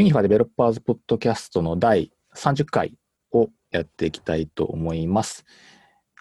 [0.00, 2.94] ユニファデベロッパーズポッドキャストの第30回
[3.32, 5.44] をやっていきたいと思います。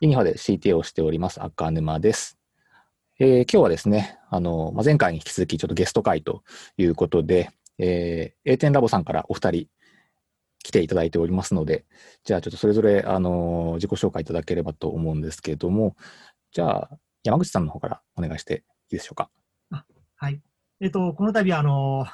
[0.02, 2.38] ユニファで CTA をしております赤沼です。
[3.22, 6.44] えー今日はですね、あの、まあ、前回に引き続きちょっとゲスト会と
[6.76, 9.68] いうことで、えー、A10 ラボさんからお二人
[10.62, 11.86] 来ていただいておりますので、
[12.26, 15.96] じゃあちょっとそれぞれ、あの、自己紹介いただければと思うんですけれども、
[16.52, 16.90] じゃあ
[17.24, 19.30] 山口さんの方からお願いしていいでしょうか。
[20.18, 20.42] はい。
[20.82, 22.06] えっと、この度、あの、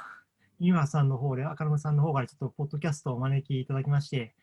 [0.60, 4.36] 今さんの方で、赤沼さんの方からちょっと、ポッドキャストをお招きいただきまして、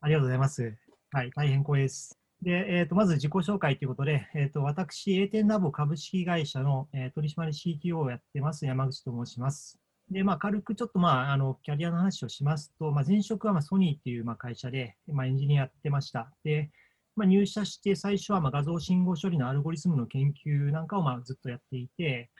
[0.00, 0.76] ありがとうございます。
[1.10, 2.18] はい、大変光栄です。
[2.42, 9.78] で、えっと、まず自己紹介ということで、えっと、私、A10 ラボ株式会社の、えー取締役 CTO をやってます、山口と申します。
[10.10, 16.30] で、まあ、軽くちょっと、まあ、あの、キャリアの話をしますと、まあ、前職は、まあ、ソニーっていう、まあ、会社で、まあ、エンジニアやってました。
[16.44, 16.70] で、
[17.16, 22.30] まあ、入社して最初は、まあ、画像信号処理のアルゴリズムの研究なんかを、まあ、ずっとやっていて、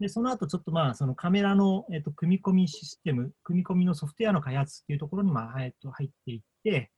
[0.00, 6.90] で、その後ちょっとまあ、そのカメラの、えっと、組み込みシステム、組み込みのソフトウェアの開発っていうところに、まあ、えっと、入っていって、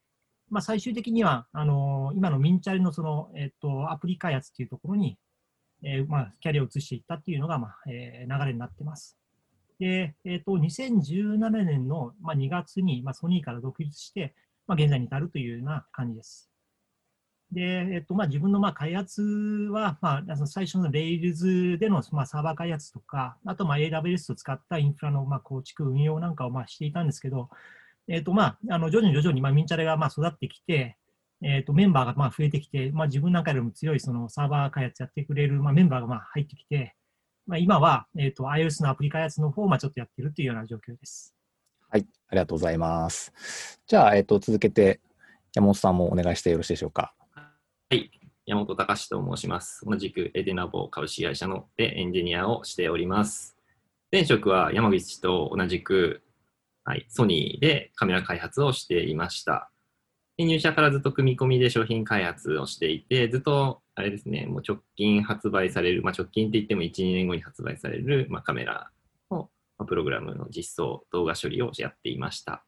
[0.51, 5.19] まあ、最終的には、あの今のミンチャレのその、えっと、アプリ開発っていうところに、
[5.85, 9.17] えーまあ、キャリアを移していったっていうのが、まあ、えー流れになってます。
[9.79, 14.35] で、えっと、2017年の、まあ、2月に、まあ、ソニーから独立して、
[14.67, 16.48] まあ、現在に至るというような感じです。
[17.53, 27.49] で、えっとまあ、自分のまあ開発は、まあ、最初の Rails でのまあサーバー開発とか、あとまあ AWS を使ったインフラのまあ構築、運用なんかをまあしていたんですけど、
[28.07, 30.99] えっとまあ、あの徐々に徐々にまあミンチャレがまあ育ってきて、
[31.43, 36.95] えっとメンバーがまあ増えてきて、まあ、自分なんかよりも強いそのサーバー開発やってくれるまあメンバーがまあ入ってきて、
[37.47, 41.35] まあ、今は、えっと iOS のアプリ開発の方をまあちょっとやってるというような状況です。
[41.91, 43.81] はい、ありがとうございます。
[43.87, 45.01] じゃあ、えっ、と、続けて
[45.55, 47.15] 山本さんもお願いしてよろしいでしょうか。
[47.91, 48.11] はい、
[48.45, 49.87] 山本隆と申します。
[49.87, 53.57] 同じくエデナボ株式会社のでエンジニアをしております。
[54.13, 56.23] 前職は山口と同じく、
[56.85, 59.71] はい、ソニーでカメラ開発をしていました。
[60.37, 68.91] 入社からずっと組み込みで商品開発をしていて、ずっとあれですね、もう直近発売される、まあ、直近って言っても1、2年後に発売される、まあ、カメラ
[69.31, 69.49] の
[69.87, 72.67] プログラムの実装、動画処理をやっていました。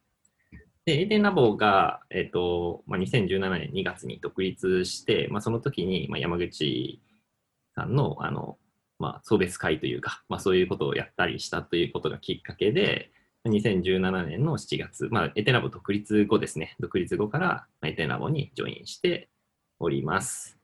[0.91, 7.01] で、エデンラボが、えっとまあ、2017年2月に独立して、まあ、その時に、まあ、山口
[7.77, 8.59] さんのあの、
[8.99, 13.13] まあ、送別会というか、まあ、そういうことをやったりしたということがきっかけで、
[13.47, 19.29] 2017年の7月、まあ、エテラボ独立後ですね、独立後からまあエテラボにジョインして
[19.79, 20.59] おります。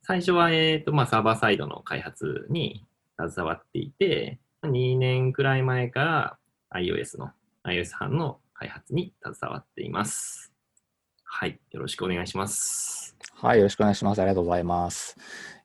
[0.00, 2.86] 最初は、えっとまあ、サーバーサイドの開発に
[3.20, 6.38] 携わっていて、2年くらい前から
[6.74, 7.32] iOS の、
[7.64, 10.52] iOS 版の開発に携わっています。
[11.24, 13.16] はい、よろしくお願いします。
[13.34, 14.20] はい、よろしくお願いします。
[14.20, 15.16] ありがとうございます。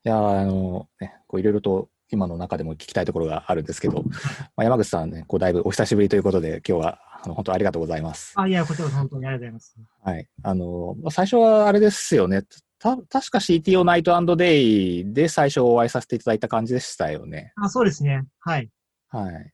[0.03, 4.03] いやー、あの、ね、こういろいろと今の中でも聞きたいところがあるんですけど、
[4.58, 8.34] まあ、山口さんね、こうだいぶお久しぶりということで、今日はあの本当ありがとうございます。
[8.35, 9.75] あ、いや、こちらこそ本当にありがとうございます。
[10.02, 10.28] はい。
[10.41, 12.41] あの、まあ最初はあれですよね。
[12.79, 17.53] た確か CTO ナイトデイで最初お会いさせていただいた感じでしたよね。
[17.58, 18.25] あ、そうですね。
[18.40, 18.72] はい。
[19.09, 19.53] はい。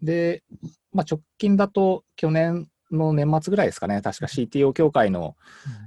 [0.00, 0.44] で、
[0.92, 4.00] まあ、直近だと去年の年末ぐらいですかね。
[4.02, 5.36] 確か CTO 協会の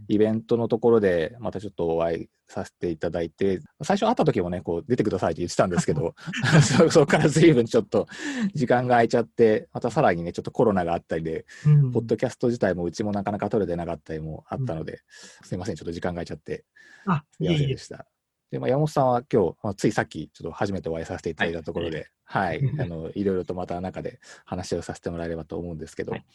[0.07, 6.15] イベントのところでまたちょっとお会いさせていただいて、最初会った時もね、こう出てくださいって言ってたんですけど、
[6.61, 8.07] そそこから随分ちょっと
[8.53, 15.01] 時間が空いちゃって、またさらにね、ちょっとコロナがあったりで、うんポッドキャスト自体もうちもなかなか取れてなかったりもあったので、
[15.43, 16.65] すいません、ちょっと時間が空いちゃって、
[17.05, 17.57] あ、すいま。
[17.57, 18.07] せんでした。
[18.51, 26.25] で、まあ、山本さんは今日、まあ、ついさっきちょっと初めてお会いさせていただいたところで、はい、あの、いろいろとまた中で話をさせてもらえればと思うんですけど、はい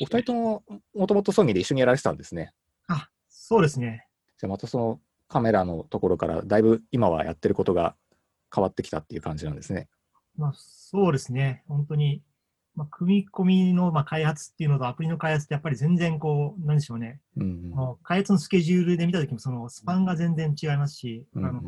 [0.00, 0.62] お二人とも
[0.94, 2.52] もともとソニーで一緒にやられてたんですね。
[2.88, 4.06] あ、そうですね。
[4.38, 7.94] じゃあまたそのカメラのところからだいぶ今はやってることが
[8.54, 9.88] 変わってきたっていう感じなんですね。
[10.36, 11.64] まあ、そうですね。
[11.68, 12.22] 本当に、
[12.74, 17.20] まあ、組み込みのまあ開発っていうのとアプリの開発ってやっぱり全然こう、なんでしょうね。
[17.36, 21.42] うんもう開発のスケジュールで見たときもそのスパンが全然違いますし、うん。
[21.42, 21.62] うんあの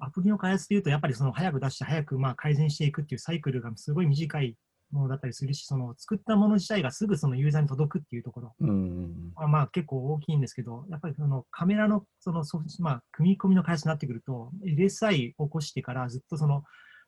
[0.00, 4.56] アプリの開発でいうとやっぱりその早く出して早くまあ改善していくっていうサイクルがすごい短い
[4.94, 16.64] ものだったりするし、その作ったもの自体がすぐそのユーザーに届くっていうところうんうんはまあ結構大きいんですけど、やっぱりそのカメラのそのソフト、まあ、組み込みの開発になってくると、LSI 起こしてからずっとその、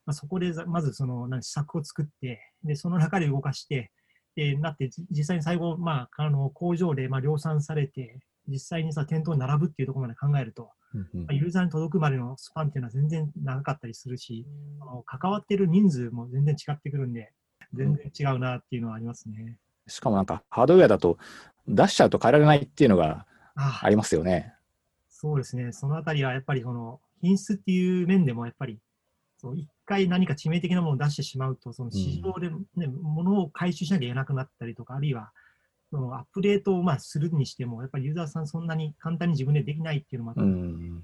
[0.07, 3.91] まあ、そこでざまずその何施策を作って、でその中で動かして、
[4.37, 14.47] でなって、じ実際に最後、まあ、あの工場でまあ量産されて、実際にさ店頭に並ぶっていうところまで考えると、うんうんまあユーザーに届くまでのスパンっていうのは全然長かったりするし、
[14.81, 17.33] あの関わってる人数も全然違ってくるんで、
[17.73, 19.57] 全然違うなっていうのはありますね。
[19.87, 21.17] しかもなんかハードウェアだと
[21.67, 23.25] 出しちゃうと変えられないっていうのが
[23.55, 24.53] あありますよね。
[25.09, 25.73] そうですね。
[25.73, 28.79] そのあたりはやっぱりその品質っていう面でもやっぱり
[29.37, 35.31] そう一回何か致命的なものを出してしまうと、その市場で、ねものを回収しなきゃいけなくなったりとか、あるいは
[35.89, 41.03] そのアップデートをまあするにしても、やっぱりユーザーさんそんなに簡単に自分でできないっていうのもあって、うん。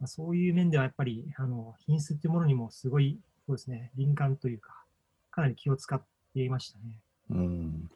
[0.00, 4.84] まあ、そういう面ではやっぱりあの品質っていうものにもすごいそうですね敏感というか、
[5.30, 6.02] かなり気を使っ
[6.32, 7.00] ていましたね。
[7.30, 7.90] うん。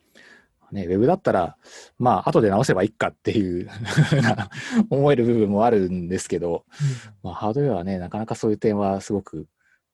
[0.72, 1.56] ね、ウェブだったら、
[1.98, 3.70] まあ、後で直せばいいかっていう
[4.90, 6.66] 思える部分もあるんですけど、
[7.22, 9.46] まあ、ハードウェアはね、なかなかそういう点はすごく、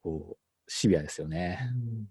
[0.05, 0.37] こう、
[0.67, 1.59] シビアですよね。
[1.73, 2.05] うん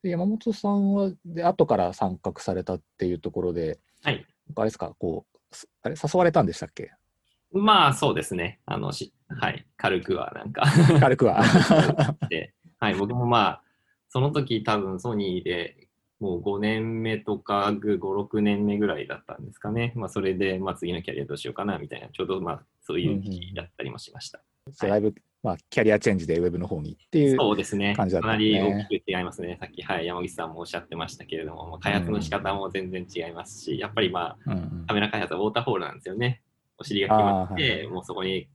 [0.00, 4.24] で山本さんは、で、後から参画されたっていうところで、はい。
[4.54, 6.92] あれですか、こう、すあれ、誘われたんでしたっけ？
[7.50, 8.60] まあそうですね。
[8.64, 9.66] あのし、はい。
[9.76, 10.62] 軽くはなんか
[11.00, 11.42] 軽くは。
[12.30, 12.94] で、はい。
[12.94, 13.62] 僕もまあ、
[14.08, 15.88] その時多分ソニーで
[16.20, 19.92] もう5年目とか5、6年目ぐらいだったんですかね。
[19.96, 24.40] まあそれで、まあ次のキャリアどうしようかなみたいな、ちょうどまあそういう時期だったりもしました。
[24.80, 25.12] だいぶ、
[25.42, 27.36] まあ、キャリアチェンジでウェブの方にっていう。
[27.36, 27.94] そうですね。
[27.94, 29.56] 感じだったかなねり大きく違いますね。
[29.60, 36.42] さっき、はい、山口さんもおっしゃってましたけれども、開発の仕方も全然違いますし、やっぱりまあ、うんうんカメラ開発はウォーターフォールなんですよね。
[36.78, 38.48] お尻が決まって、はいもうそこに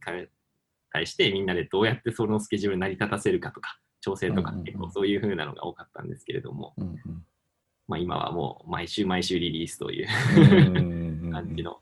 [0.92, 7.24] 対してみんなでどうやってそのスケジュール成り立たせるかとか、調整とかうんうんうん結構そういう風なのが多かったんですけれども、うんうん
[7.88, 10.08] まあ今はもう毎週毎週リリースという
[10.38, 11.80] うんうんうん 感じの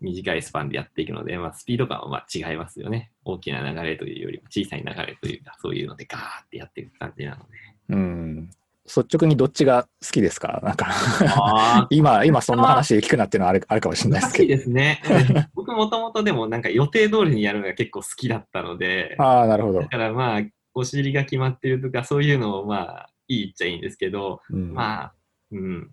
[0.00, 3.10] 短いスパンでやっていくので、まあスピード感はまあ違いますよね。
[3.24, 7.44] 大きな流れというよりも小さい流れというか、そういうのでガーってやっていく感じなので。
[7.90, 8.50] うん。
[8.84, 10.60] 率直にどっちが好きですか？
[10.62, 14.48] なんかあ 今、今そんな話聞くなっていうのはあるあるかもしれないですけど。
[14.48, 15.02] ですね。
[15.54, 19.88] 僕もともとでもなんか予定通りにやるのが結構好きだったので、ああ、なるほどだ。
[19.88, 20.42] からまあ、
[20.74, 25.14] お尻が決まってるとか、そういうのをまあ、いいっちゃいいんですけど、うんまあ、
[25.50, 25.90] うん。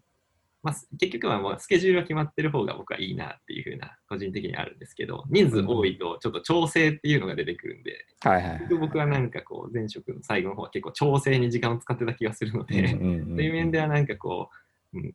[0.64, 12.92] まあ、結局はもうスケジュールが決まってる方が僕はいいなっていうふうな、個人的にはあるんですけど、人数多いとちょっと調整っていうのが出てくるんで、はいはい結局僕はなんかこう、前職の最後の方は結構調整に時間を使ってた気がするので、はい。
[12.92, 13.84] そういう面では。
[13.84, 14.50] はなんかこ
[14.94, 15.14] う、うん、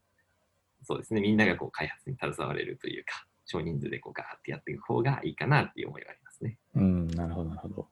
[0.82, 6.58] そうですね、みんながこう開発に携われるというか、少人数でこうガーってやっていく方がいいかなっていう思いはありますね。
[6.74, 7.88] うん、なるほど、なるほど。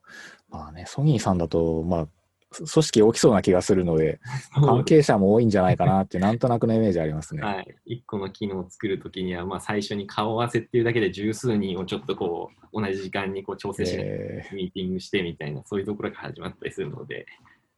[0.51, 2.09] まあね、ソニーさんだと、まあ、
[2.59, 4.21] 組織大きそうな気がするので、
[4.55, 7.43] 関係者も多いんじゃないかなって、なんとなくのイメージありますね。
[7.43, 17.27] はい、1個の機能を作るときには、まあ、最初に顔合わせっていうだけで十数人をちょっとこう同じ時間にこう調整しなきゃえミーティングしてみたいな、そういうところから始まったりするので、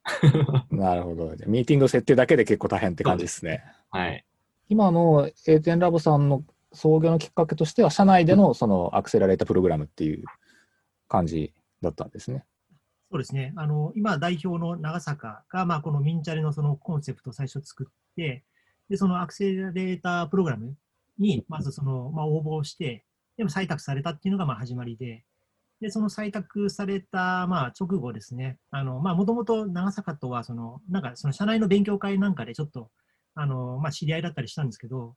[0.05, 1.35] ー なるほど。
[1.35, 3.63] じゃあミーティング設定だけで結構大変って感じですね。
[3.89, 4.25] はい、
[4.69, 6.43] 今の A10 ラボさんの
[6.73, 10.23] 創業のきっかけとしては、社内でのそのアクセラレータプログラムっていう
[11.07, 12.45] 感じだったんですね。
[13.11, 13.53] そうですね。
[13.55, 18.43] あの、今代表の長坂が、まあ、このミンチャレのそのコンセプトを最初作って、
[18.89, 20.75] で、そのアクセラレータープログラム
[21.17, 23.03] に、まずその、まあ、応募して、
[23.37, 25.23] でも採択されたっていうのが、まあ、始まりで、
[25.81, 32.89] で、その採択された、まあ、直後ですね、あの、まあ、もともと長坂とは、その、なんか、その社内の勉強会なんかでちょっと、
[33.33, 35.15] あの、まあ、知り合いだったりしたんですけど、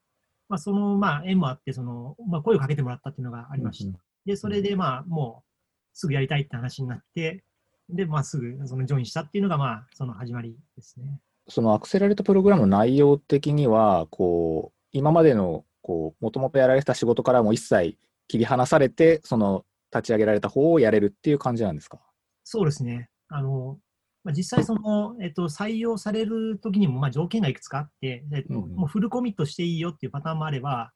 [0.48, 3.98] まあ、その、まあ、縁もあって、その、まあ、声をかけてもらったっていうのがありました。
[4.24, 5.50] で、それで、まあ、もう、
[5.94, 7.42] すぐやりたいって話になって、
[7.88, 11.20] で、まあ、すぐそのジョインしたっていうのが、まあ、その始まりですね。
[11.48, 17.98] そのアクセラレートプログラムの内容的には、こう、今までの、こう、もともとやられてた仕事からも一切
[18.28, 19.64] 切り離されて、その、
[19.94, 21.98] 立ち上げられた方をやれるっていう感じなんですか？
[22.44, 23.10] そうですね。
[23.28, 23.78] あの、
[24.24, 30.92] まあ、実際その、えっと、採用されるときにも、まあ、条件がいくつかあって、えっとうんうんもうフルコミットしていいよっていうパターンもあれば、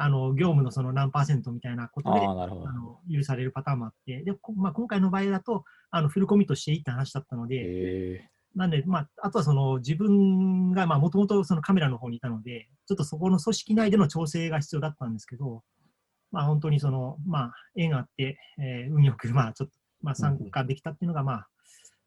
[0.00, 2.24] あの、業務のその何パーセントみたいなことで、あ。
[2.24, 15.64] の許されるパターンもあって、で、こまあ、今回の場合だと、あのフルコミットしていいって話だったので、えなんで、まあ、あとはその自分が、まあ、もともとそのカメラの方にいたので、ちょっとそこの組織内での調整が必要だったんですけど、
[16.30, 21.48] まあ、本当にその、まあ、縁があって、えー運よく、まあ、ちょっと、まあ、参加できたっていうのが、まあ、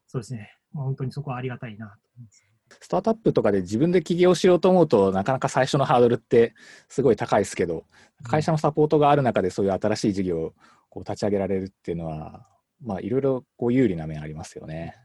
[0.06, 2.51] そうですね、まあ、本当にそこはありがたいなと思います。
[2.80, 6.54] スタートアップとかで自分で起業しようと思うとなかなか最初のハードルって
[6.88, 7.84] すごい高いですけど、
[8.22, 10.54] 会社のサポートがある中でそういう新しい事業を
[10.88, 12.46] こう立ち上げられるっていうのは、
[12.84, 14.96] まあ、いろいろこう有利な面ありますよね。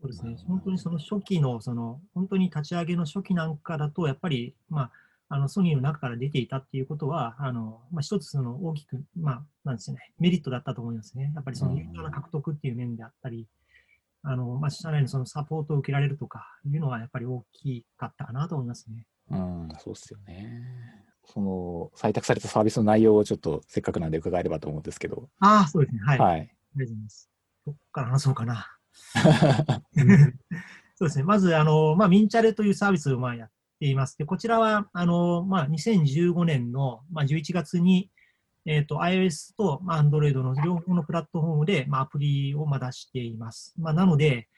[0.00, 4.90] そうですね、本当にその初期の、その本当に立ち上げの初期なんかだと、やっぱり、まあ、
[5.28, 11.32] あのソニーの中から出ていたっていうことは、あのまあ、一つその大きく、まあ、なんですよね、メリットだったと思いますね。
[11.34, 13.46] やっぱりそのユーザーの獲得っていう面であったり、
[14.22, 19.06] あのまあ、社内のそのサポートを受けられるとかいうのはやっぱり大きかったかなと思いますね。
[19.30, 20.62] うん、そうっすよね。
[21.24, 26.00] その採択されたサービスの内容をちょっとせっかくなんで伺えればと思うんですけど、ああ、そうですね。
[26.04, 26.18] はい。
[26.18, 26.40] あはい。
[26.40, 27.30] りがとうございます。
[27.66, 28.66] どっから話そうかな。
[30.96, 31.24] そうですね。
[31.24, 34.18] まず、あの、まあ、ミンチャレというサービスをまあやっています。
[34.18, 38.10] で、こちらは、あの、まあ、2015年の、まあ、11月に、
[38.66, 43.74] えっ、と、iOS と、Android の両方のプラットフォームで、まあ、アプリをま出しています。
[43.78, 44.48] まあ、なので、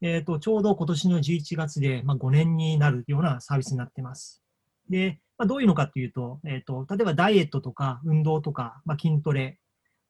[0.00, 4.42] えっ、と、ちょうど今年の11月で、まあ、5年になるようなサービスになってます。
[4.90, 9.58] で、まあ、どういうのかっていうと、えっ、と、例えばダイエットとか運動とか、まあ、筋トレ、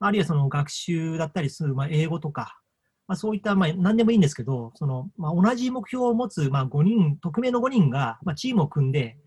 [0.01, 2.59] あるいはその学習だったりする、まあ、英語とか、
[3.07, 9.19] まあ、そういった、まあ、何でもいいんですけど、その、まあ、同じ目標を持つ、まあ、5人、匿名の5人が、まあ、チームを組んで、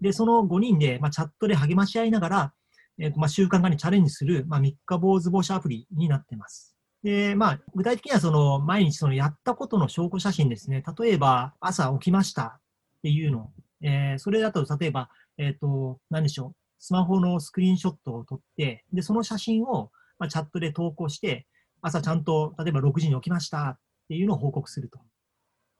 [0.00, 2.52] で、その5人で、まあ、チャットで励まし合いながら、
[2.98, 6.76] えーとまあ、習慣化にチャレンジする、まあ、三日坊主防止アプリになってます。
[7.02, 10.82] で、まあ、具体的にはその、毎日そのやったことの証拠写真ですね。
[10.98, 12.60] 例えば、朝起きましたっ
[13.02, 13.52] ていうの。
[13.82, 16.56] えーそれだと、例えば、えっ、と、何でしょう。
[16.78, 21.46] スマホのスクリーンショットを撮って、で、その写真を、まあ、チャットで投稿して、
[21.82, 25.00] 朝ちゃんと、例えば6時に起きましたっていうのを報告すると。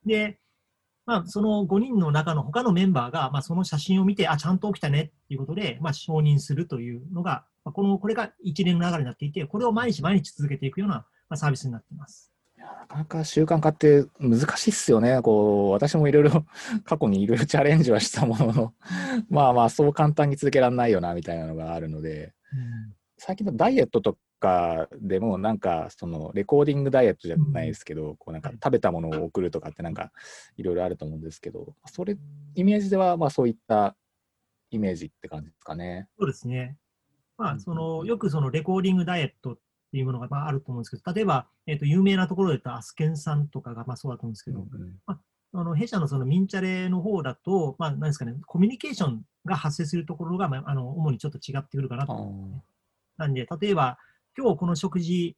[0.04, 0.38] で、
[1.06, 12.34] まあ、その5人の中の他のメンバーが、まあ、その写真を見て、あ、ちゃんと起きたねっていうことで、まあ、承認するというのが、まあ、この、これが一連の流れになっていて、これを毎日毎日続けていくような、まあ、サービスになっています。
[12.56, 15.20] なかなか習慣化って難しいっすよね。
[15.23, 16.46] こう、私もいろいろ
[16.84, 18.75] 過去にいろいろチャレンジはしたものの、
[19.28, 22.34] まあまあそう簡単に続けられないよなみたいなのがあるので、
[23.18, 30.13] 最近のダイエットとかでもなんかそのレコーディングダイエットじゃないですけど、こうなんか食べたものを送るとかってなんか
[30.57, 32.17] いろいろあると思うんですけど、それ、
[32.55, 33.97] イメージではまあそういった
[34.71, 36.09] イメージって感じですかね。
[36.19, 36.77] そうですね。
[37.39, 39.59] まあ、その、よくそのレコーディングダイエットっ
[39.91, 52.63] ていうものがまああると思うんですけど、例えば、えっ、と、有名なところで言うとアスケンさんとかがまあそうだと思うんですけど、うんあの弊社のそのミンチャレの方だと、まあ、なんですかね、コミュニケーションが発生するところが、まあ、あの主にちょっと違ってくるかなとあ思うんですね。
[53.19, 53.99] ーなんで、例えば、
[54.37, 55.37] 今日この食事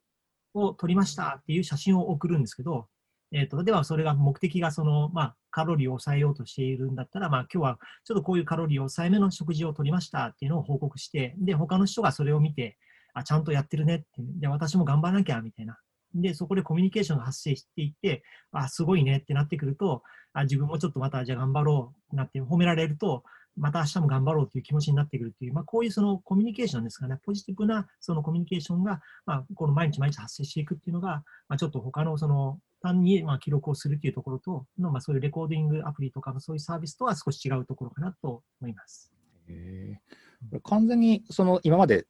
[0.54, 2.86] を撮りましたっていう写真を送るんですけど、
[3.32, 12.76] えっと例えばそれが目的がその、まあ、カロリーを抑えようとしているんだったら、まあ、今日はちょっとこういうカロリーを抑えめの食事を取りましたっていうのを報告して、で、他の人がそれを見て、
[13.14, 15.78] あ、ちゃんとやってるねって、で、私も頑張らなきゃみたいな。
[16.14, 18.22] で、そこでコミュニケーションが発生していって、
[18.52, 23.24] あ、すごいねってなってくると、あ自分もちょっとまたじゃあ頑張ろうなって褒められると、
[23.56, 39.10] また明日も頑張ろうという気持ちになってくるという、まあ、こういうそのコミュニケーションですかね、ポジティブなそのコミュニケーションが、まあ、この毎日毎日発生していくっていうのが、まあ、ちょっと他のその単にまあ記録をするというところとの、まあ、そういうレコーディングアプリとかのそういうサービスとは少し違うところかなと思います。
[40.62, 42.06] 完全にその今まで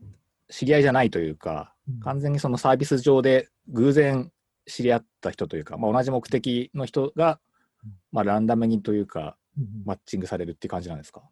[0.51, 2.01] 知り合いじゃないというか、うん。
[2.01, 4.33] 完全にそのサービス上で偶然
[4.67, 7.39] 知り合った人というか、まあ、同じ目的の人が
[7.85, 9.37] うん、まあ、ランダムにというか、
[9.85, 11.23] マッチングされるっていう感じなんですか？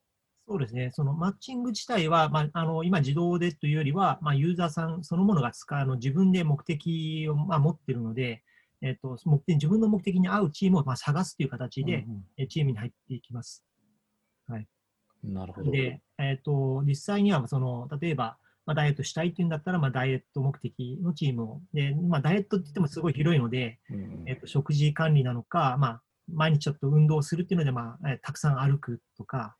[0.46, 8.42] そうですね、そのマッチング自体は、まあ、あの今、自動でというよりは、まあ、ユーザーさんそのものが使うあの自分で目的を、まあ、持っているので、
[8.82, 13.64] えっと目的、自分の目的に合うチームを、まあ、探すという形で、うんえチームに入っていきます。
[13.68, 15.70] うんなるほど。
[15.70, 18.36] で、えっと実際にはその、例えば、
[18.66, 29.56] まあ、ダイエットしたいっていうんだったら、まあ、ダイエット目的のチームを、でまあ、ダイエットって言ってもすごい広いので、うんえっと食事管理なのか、まあ、毎日ちょっと運動するっていうので、まあ、えーたくさん歩くとか、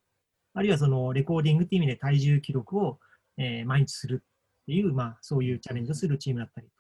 [0.55, 2.99] あるいはそのレコーディングっていう意味で体重記録を、
[3.37, 4.23] えー毎日する
[4.63, 6.73] っていう、まあ、そういうチャレンジをするチームだったりと。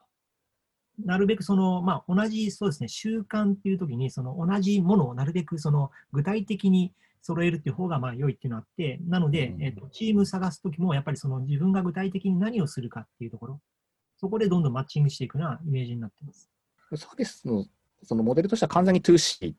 [1.04, 13.60] なるべくその、まあ、同じそうですね、習慣っていう時に、その同じものをなるべくその具体的に揃えるっていう方がまあ良いっていうのがあって、なので、うんえっとチーム探す時もやっぱりその自分が具体的に何をするかっていうところ、
[14.16, 16.48] そこでどんどんマッチングしていくようなイメージになってます。
[16.96, 17.66] サービスの
[18.02, 19.54] そのモデルとしては完全に 2C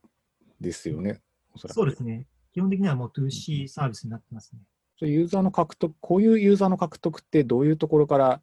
[0.61, 1.21] ですよね。
[1.55, 2.27] そうですね。
[2.55, 4.61] 基本的にはもう 2C サービスになってますね。
[4.97, 8.41] そういうユーザーの獲得、こういうユーザーの獲得ってどういうところから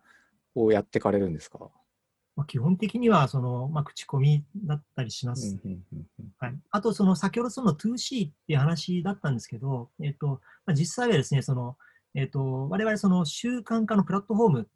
[0.54, 1.70] こうやっていかれるんですか、
[2.36, 5.58] まあ、基本的にはその、まあ、口コミだったりします。
[6.38, 11.78] はい、あと、その先ほどその 2C っていう話だったんですけど、えっとまあ、実際はですね、その
[12.14, 14.68] えっと我々その習慣化のプラットフォーム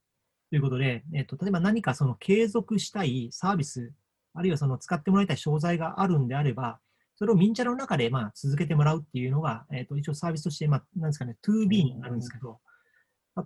[0.49, 3.93] ということで、えっと例えば何かその継続したいサービス、
[4.33, 6.81] あるいはその使ってもらいたい商材があるんであれば、
[7.16, 12.61] それをミンチャラの中でまあ続けてもらうっていうのが、えっと一応サービスとして、まあ、なんですかね、2B になるんですけど、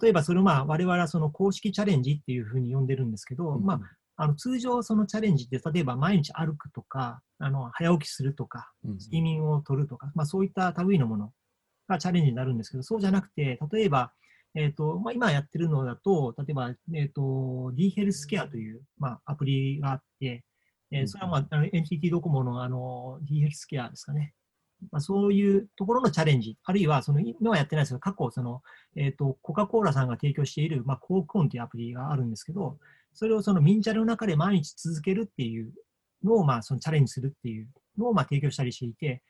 [0.01, 3.81] 例えばそれをまあ我々はその公式チャレンジっていうふうに呼んでるんですけど、まあ、
[4.23, 8.99] あの通常そのチャレンジって、例えば毎日歩くとか、あの早起きするとか、うん。
[8.99, 11.33] 睡眠をとるとか、まあ、そういった類のもの
[11.89, 14.13] がチャレンジになるんですけど、そうじゃなくて、例えば、
[14.55, 20.45] えーとまあ、今やってるのだと、例えば、えー、と D ヘルスケアという、まあ、アプリがあって、
[20.91, 24.35] えーそれは、まあ、NTT ドコモのあの D ヘルスケアですかね。
[24.91, 28.63] まあ、そういうところのチャレンジ、あるいはその今はやってないですけど、過去その、
[28.97, 32.79] えー、とコカ・コーラさんが提供している、まあ、コークオンというアプリがあるんですけど、
[33.13, 35.73] それをそのミンチャレの中で毎日続けるっていう
[36.25, 37.69] のを、まあ、そのチャレンジするっていう
[37.99, 39.23] のを、まあ、提供したりしていて、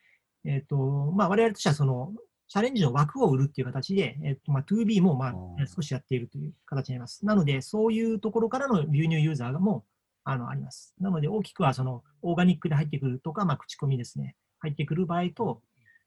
[0.44, 2.12] えっ、と、まあ、我々としてはその、
[2.48, 5.34] チャレンジの枠を売るっていう形で、えっ、と、まあ、2B も、まあ
[5.66, 7.24] 少しやっているという形になります。
[7.24, 9.99] なので、そういうところからの流入ユーザーがもう、
[10.30, 10.94] あのあります。
[11.00, 15.62] なので、大きくはそのオーガニックで入ってくるとか、まあ、口コミですね、入ってくる場合と、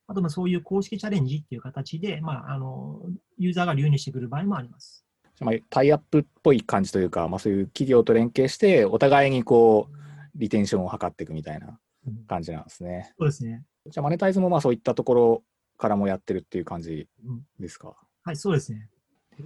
[0.08, 3.02] あとまあそういう公式チャレンジっていう形で、まあ、あの
[3.38, 5.06] ユーザーが流入してくる場合もあります。
[5.40, 9.96] まあ、タイアップっぽい感じというか、まあ、そういう企業と連携して、お互いにこう、
[10.36, 11.80] リテンションを図っていくみたいな
[12.28, 13.14] 感じなんですね。
[13.18, 13.64] そうですね。
[13.88, 15.44] じゃあ、マネタイズもまあそういったところ
[15.78, 17.96] からもやってるっていう感じうんですか？
[18.24, 18.90] はい、そうですね。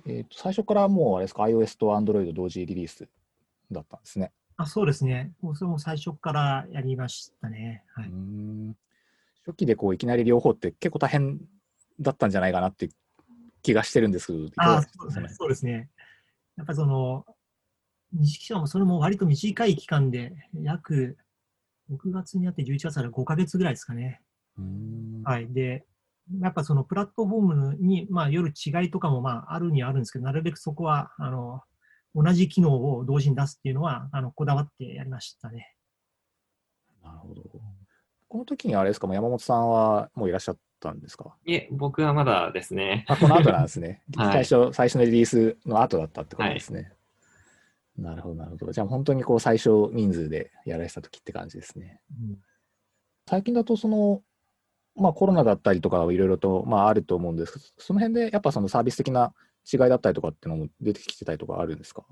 [0.05, 3.07] えーと最初からもうあれですか、iOS と Android 同時リリース
[3.72, 4.31] だったんですね。
[4.58, 5.34] あそうですね。
[5.42, 7.84] もうそれも最初からやりましたね。
[7.96, 8.10] はい。
[8.10, 8.76] ん
[9.46, 11.40] 初期でこういきなり両方って結構大変
[12.00, 12.90] だったんじゃないかなって
[13.62, 15.30] 気がしてるんですけど、あがそうですねですかね。
[15.30, 15.90] そうですね。
[16.58, 17.26] やっぱりその、
[18.14, 21.18] 西期間もそれも割と短い期間で、約
[21.92, 24.22] 6月にあって11月から5ヶ月ぐらいですかね。
[25.24, 25.54] はい。
[25.54, 25.86] で、
[26.42, 31.62] やっぱそのプラットフォームに、まあ、よる違いとかもまああるにはあるんですけど、なるべくそこは、あの、
[32.24, 35.76] 同じ機能を同時に出すっていうのは、あの、こだわってやりましたね。
[37.04, 37.44] なるほど。
[38.28, 41.36] この時にあれですか、もう山本さんはもういらっしゃったんですか？
[41.46, 43.06] いえ、僕はまだですね。
[43.08, 44.02] あ、この後なんですね。
[44.18, 46.92] はい最初、最初のリリースの後だったってことですね。
[47.98, 48.72] なるほど、なるほど。
[48.72, 52.02] じゃあ本当にこう最初人数でやられてた時って感じですね。
[52.12, 52.40] うん
[53.30, 54.22] 最近だとその、
[54.96, 59.34] まあコロナだったりとかはいろいろと、まあ、あると思うんですけど、その辺でやっぱそのサービス的な
[59.72, 62.04] 違いだったりとかっていうのも出てきてたりとかあるんですか？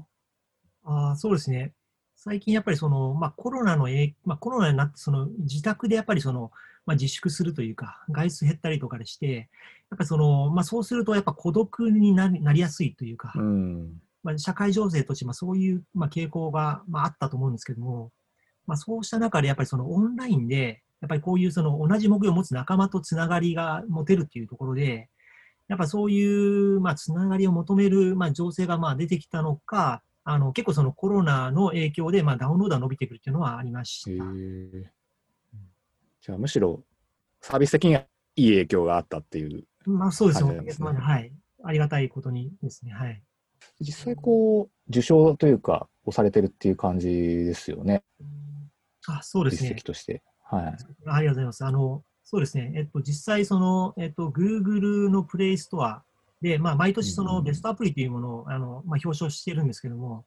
[0.83, 1.73] ああ、そうですね。
[2.15, 6.51] 最近やっぱりその、まあ、コロナの影、まあ、コロナになってその自宅でやっぱりその、
[6.85, 9.49] まあ、自粛するというか、外出減ったりとかでして、
[9.91, 14.01] やっぱりその、まあ、そうするとやっぱ孤独になりなりやすいというか、うん。
[14.23, 18.11] まあ、社会情勢としてまあそういう、まあ、傾向が、まあ、あったと思うんですけども、
[18.65, 25.09] まあ、そうした中でやっぱりそのオンラインで、やっぱりこういうその同じ目標を持つ仲間とつながりが持てるっていうところで、
[25.67, 34.23] やっぱそういう、まあ、つながりを求める、まあ、情勢がまあ出てきたのか、あの結構そのコロナの影響で、まあ、ダウンロードが伸びてくるっていうのはありましへた。
[34.25, 34.91] え。
[36.21, 36.83] じゃあむしろ
[37.41, 38.01] サービス的には
[38.35, 39.65] いい影響があったっていう。
[39.85, 40.55] まあ、そうですね
[40.99, 41.31] はい。
[41.63, 42.91] ありがたいことにですね。
[42.91, 43.21] はい。
[43.79, 48.03] 実際こう、受賞というか、をされてるっていう感じですよね。
[49.07, 49.85] あそうですね実績。
[49.85, 50.23] として。
[50.43, 50.63] はい。
[50.65, 51.65] ありがとうございます。
[51.65, 52.73] あの、そうですね。
[52.75, 56.03] えっと、実際、その、えっと、Google のプレイストア
[56.41, 60.25] で、まあ、毎年そのベストアプリというものを、あの、まあ、表彰してるんですけども、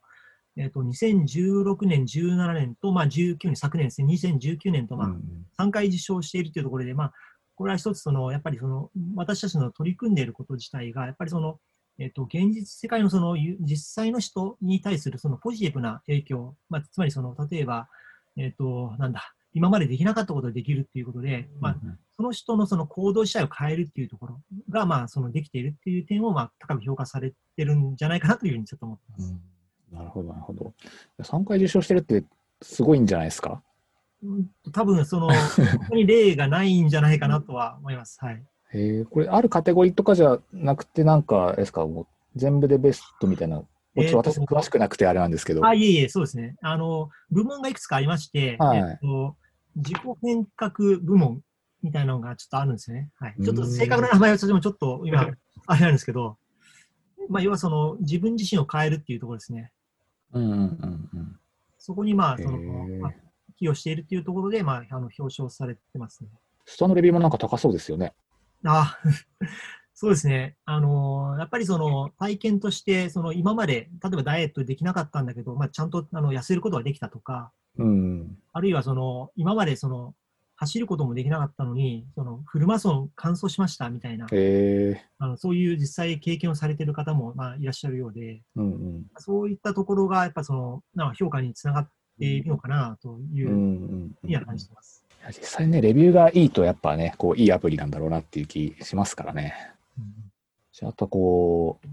[0.55, 7.13] えっと、2016年、17年と、まあ、19年、昨年ですね、2019年と、まあ、うん3回受賞しているというところで、まあ、
[7.55, 11.59] これは一つ、その、やっぱりその、私たちの取り組んでいること自体が、やっぱりその、
[11.97, 17.89] えっと、現実世界のその、ゆ実際の人に対するそのポジティブな影響、まあ、つまりその、例えば、
[18.37, 21.77] えっと、なんだ、今までできなかったことができるっていうことで、まあ、
[22.15, 29.31] その人のその行動自体を変えるっていうところが、まあ、そのできているっていう点を、まあ、高く評価されてるんじゃないかなというふうにちょっと思ってます。
[29.31, 29.41] うん
[29.91, 30.71] なるほど、なるほど。
[31.19, 32.23] 3回受賞してるって
[32.61, 33.63] すごいんじゃないですか？
[34.21, 38.19] うん多分、その、 本当に例がないんじゃないかなとは思います。
[38.23, 38.45] はい。
[38.73, 43.63] へえ、これ、あるカテゴリーとかじゃなくて、なんか、ですか、もう全部でベストみたいな、
[43.95, 45.65] もうちょっと私、詳しくなくてあれなんですけど。
[45.65, 46.55] あ、いえいえ、そうですね。
[46.61, 49.35] あの、部門がいくつかありまして、はいえっと、
[49.75, 51.41] 自己変革部門
[51.81, 53.09] みたいなのがちょっとあるんですよね。
[53.19, 53.35] はい。
[53.43, 55.27] ちょっと正確な名前はちょっと今、
[55.67, 56.37] あれなんですけど、
[57.29, 59.71] まあ、要はその、自分自身を変えるっていうところですね。
[60.33, 61.39] うんうんうんうん。
[61.77, 63.13] そこにまあ、へその、ーまあ
[63.59, 66.29] 寄与しているっていうところで、まあ、あの表彰されてますね。
[66.65, 68.13] ストアのレビューもなんか高そうですよね。
[68.63, 68.97] あ
[70.01, 70.55] そうですね。
[70.63, 78.37] あのやっぱりその体験として、その今まで、例えばダイエットできなかったんだけど、まあ、ちゃんとあの痩せることができたとか、うん。
[78.53, 80.13] あるいはその今までその
[80.55, 85.05] 走ることもできなかったのに、そのフルマラソン完走しましたみたいな、へえ。
[85.17, 89.05] あのそういう実際経験をされている方もまあいらっしゃるようで、うんうん。
[89.17, 95.03] そういったところがやっぱそのなんか評価につながっているのかなというふんうには感じてます。
[95.27, 99.53] 実際ね、レビューがいいと、やっぱね、こう、いいアプリなんだろうなっていう気しますからね。
[100.85, 101.87] あ、あとこう、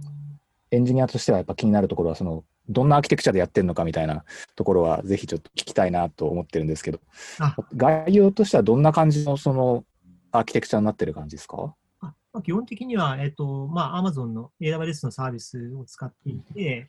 [0.71, 4.25] エンジニアとしてはやっぱ気になるところは、その、どんなアーキテクチャでやってるのかみたいな
[4.57, 7.01] ところは、ぜひちょっと聞きたいなと思ってるんですけど、
[7.39, 7.57] あ。
[7.77, 9.85] 概要としてはどんな感じの、その、
[10.33, 11.75] アーキテクチャになってる感じですか？
[12.01, 16.89] あまあ、基本的には、えっと、まあ、Amazon の AWS のサービスを使っていて、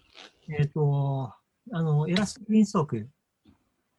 [0.49, 1.31] えっと、
[1.71, 3.09] あの、エラストビンストーク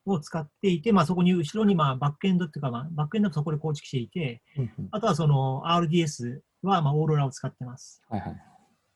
[0.05, 4.43] を使っていて、まあ、そこに後ろに、まあ、バックエンドっていうか、まあ、バックエンドはそこで構築していて、
[4.91, 8.03] あとはその RDS は、まあ、オーロラを使ってます。
[8.09, 8.37] はいはい。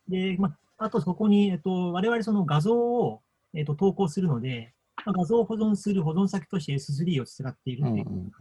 [0.08, 3.22] で、まあ、あとそこに、えっと、我々その画像を、
[3.54, 8.32] えっと、投稿するので、まあ、画像を保存する保存先として S3 を使っているので、うんうんうん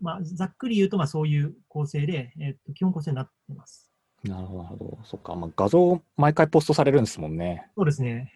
[0.00, 3.92] まあ、ざっくり言うと、まあ、そういう構成で、えっと、基本構成になっています。
[4.24, 4.98] なるほど、なるほど。
[5.04, 7.68] そっか、まあ、画像毎回ポストされるんですもんね。
[7.76, 8.32] そうですね。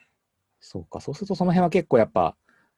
[0.60, 2.36] そうか、そうするとその辺は結構やっぱ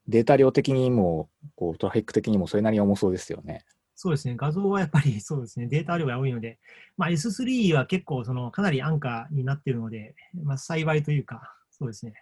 [0.09, 3.65] データ量的にも、こうトラフィック的にもそれなりに重そうですよね。
[3.99, 6.61] そうですね、画像はやっぱり そうですね、データ量が多いので、
[6.97, 12.15] まあ、S3 は結構そのかなり安価になっているので、まあ、幸いというか、そうですね、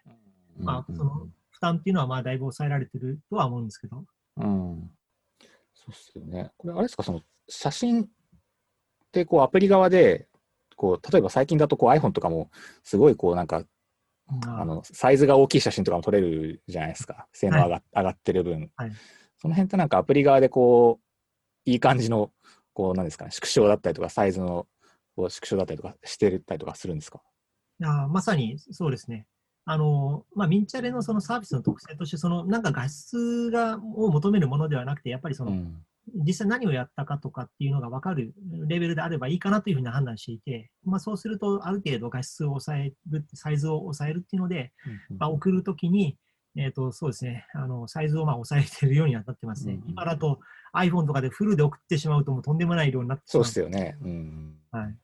[0.57, 4.05] まあ、その負担っていうのはまあだいぶ抑えられてるとは思うんですけど。
[4.37, 4.91] うん。
[5.75, 6.53] そうっすよね。
[6.57, 8.09] これ、あれですか、その写真っ
[9.11, 10.29] てこうアプリ側で、
[10.77, 12.51] こう例えば最近だとこう iPhone とかも
[12.83, 13.65] すごいこうなんか
[14.27, 14.65] まあ。
[14.65, 18.93] のサイズが大きい写真とかも撮れるじゃないですか、性能上が,、上がってる分、はい。
[19.39, 21.04] その辺ってなんかアプリ側でこう、
[21.65, 22.31] いい感じの、
[22.73, 24.67] こうなんですかね、縮小だったりとか、サイズの
[25.17, 27.21] こう縮小だったりとかしてたりとかするんですか？
[27.83, 29.27] あまさにそうですね。
[29.65, 35.83] あの、まあ、ミンチャレのそのサービスの特性として、そのなんか画質がを求めるものではなくて、やっぱりその、うん
[36.17, 38.35] 実際何をやったかとかっていうのが分かる
[38.69, 44.75] レベルであればいいかなというふうに判断していて、まあ、そうすると、ある程度画質を抑える、サイズを抑えるっていうので、
[45.17, 46.19] まあ、送るときに、
[46.59, 49.75] えっ、と、そうですね、あの、サイズをまあ抑えてるようにはなってますね。
[49.75, 50.41] うん今だと
[50.75, 53.49] iPhone とかでフルで送ってしまうともうとんでもない量になってしそうまう。
[53.49, 53.97] ですよね。
[54.03, 54.55] うん。
[54.71, 54.97] はい。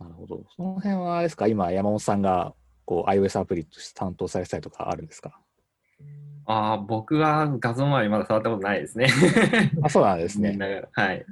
[0.00, 0.44] なるほど。
[0.56, 2.54] その辺はあれですか、今、山本さんが
[2.86, 5.38] こう iOS アプリとして担当されてたりとかあるんですか？
[6.46, 9.08] ああ、僕は画像周りまだ触ったことないですね。
[9.82, 10.58] あ、そうなんですね。
[10.92, 11.24] はい。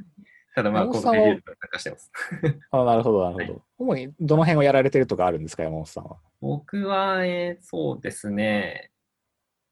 [0.54, 1.18] ただまあ、山本さんは？
[1.18, 2.12] このレビューとか参加してます。
[2.70, 3.52] あなるほど、なるほど。
[3.54, 6.16] はい主にどの辺をやられてるとかあるんですか、山本さんは。
[6.40, 8.90] 僕は、えーそうですね、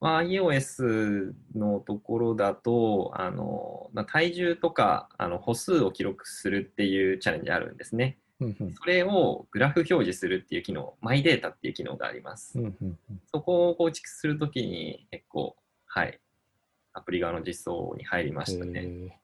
[0.01, 8.19] まあ、iOS のところだと、あのまあ体重とかあの歩数を記録するっていうチャレンジあるんですね。
[8.41, 12.59] うんうんそれをグラフ表示するっていう機能、マイデータっていう機能があります。
[12.59, 15.57] うんうんうんそこを構築するときに結構、
[15.87, 16.21] はい、
[16.93, 19.19] アプリ側の実装に入りましたね。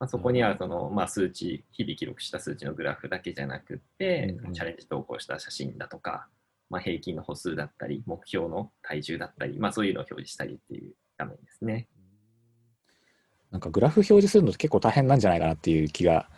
[0.00, 6.28] まあ、そこにはその、まあ、数値、日々記録した数値のグラフだけじゃなくて、うんうんチャレンジ投稿した写真だとか、
[6.70, 11.88] まあ、平均の歩数だったり、目標の体重だったり、まあ、そういうのを表示したりっていう画面ですね。
[13.50, 16.28] なんかグラフ表示するのって結構大変なんじゃないかなっていう気が。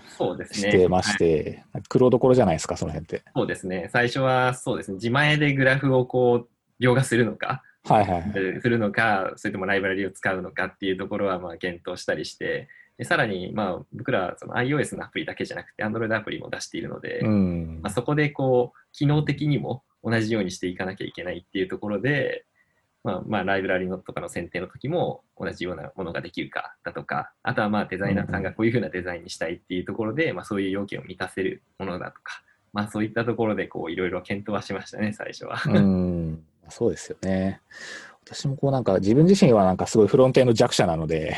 [0.53, 3.25] してましはいて、苦労どころじゃないですか、その辺って。
[3.35, 3.89] そうですね。
[3.93, 4.95] 最初はそうですね。
[4.95, 8.61] 自前でグラフをこう、描画するのか、はいはいはい。
[8.61, 12.69] するのか、それともライブラリを使うのかっていうところはまあ検討したりして、
[13.01, 22.45] でさらにまあ僕らはその iOS のアプリだけじゃなくて Android アプリも出しているので、うんまあ、そこでこう機能的にも同じようにしていかなきゃいけないっていうところで、
[23.03, 35.61] まあ、まあライブラリのとかの選定の時も同じようなものができるかだとか、あとはまあデザイナーさんがこういうふうなデザインにしたいっていうところで、まあ、そういう要件を満たせるものだとか、まあ、そういったところでこういろいろ検討はしましたね、最初は。
[35.67, 37.61] うん、そうですよね。
[38.25, 41.37] 私もこうなんか自分自身はなんかすごいフロントエンド弱者なので、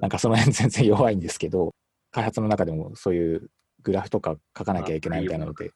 [0.00, 1.72] なんかその辺全然弱いんですけど、
[2.10, 3.50] 開発の中でもそういう
[3.82, 5.72] グラフとか書かなきゃいけないみたいなので、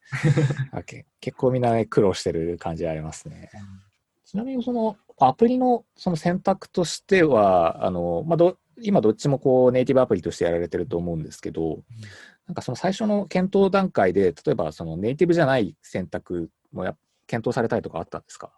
[1.21, 3.51] 結構みんな、ね、苦労してる感じありますね。
[4.25, 11.83] ちなみにそのアプリのその選択としては、あのまあ、ど今どっちもこうネイティブアプリとしてやられてると思うんですけど、
[12.47, 18.53] なんかその最初の検討段階で、例えばそのネイティブじゃない選択もや検討されたりとかあったんですか？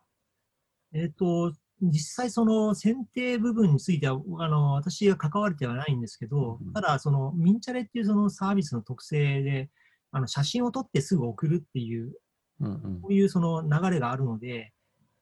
[0.92, 9.70] えっ、と、実際その選定部分については、あの、私が関われてはないんですけどうん、ただ、その、ミンチャレっていうそのサービスの特性で、
[10.10, 12.12] あの、写真を撮ってすぐ送るっていう、
[12.60, 14.72] うんうんこういうその流れがあるので、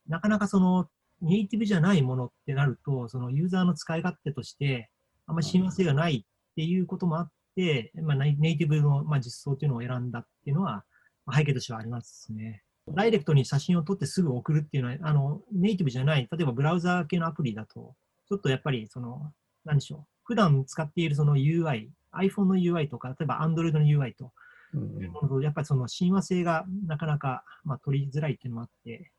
[0.09, 0.89] なかなかその、
[1.21, 4.91] ネイティブじゃないものってなると、そのユーザーの使い勝手として、
[5.27, 10.85] あんまり親和性がないっていうこともあって、まあ、ネイティブの、まあ、実装っていうのを選んだっていうのは、
[11.25, 12.63] まあ背景としてはありますね。
[12.89, 17.95] ダイレクトに写真を撮ってすぐ送るっていうのは、あの、ネイティブじゃない、例えばブラウザー系のアプリだと、
[18.29, 19.33] ちょっとやっぱり、その、
[19.65, 20.07] 何でしょう。
[20.25, 24.33] 普段使っているその UI、iPhone の UI とか、例えば Android の UI と、
[24.75, 29.11] うんやっぱりその親和性がなかなか、まあ、取りづらいっていうのもあって、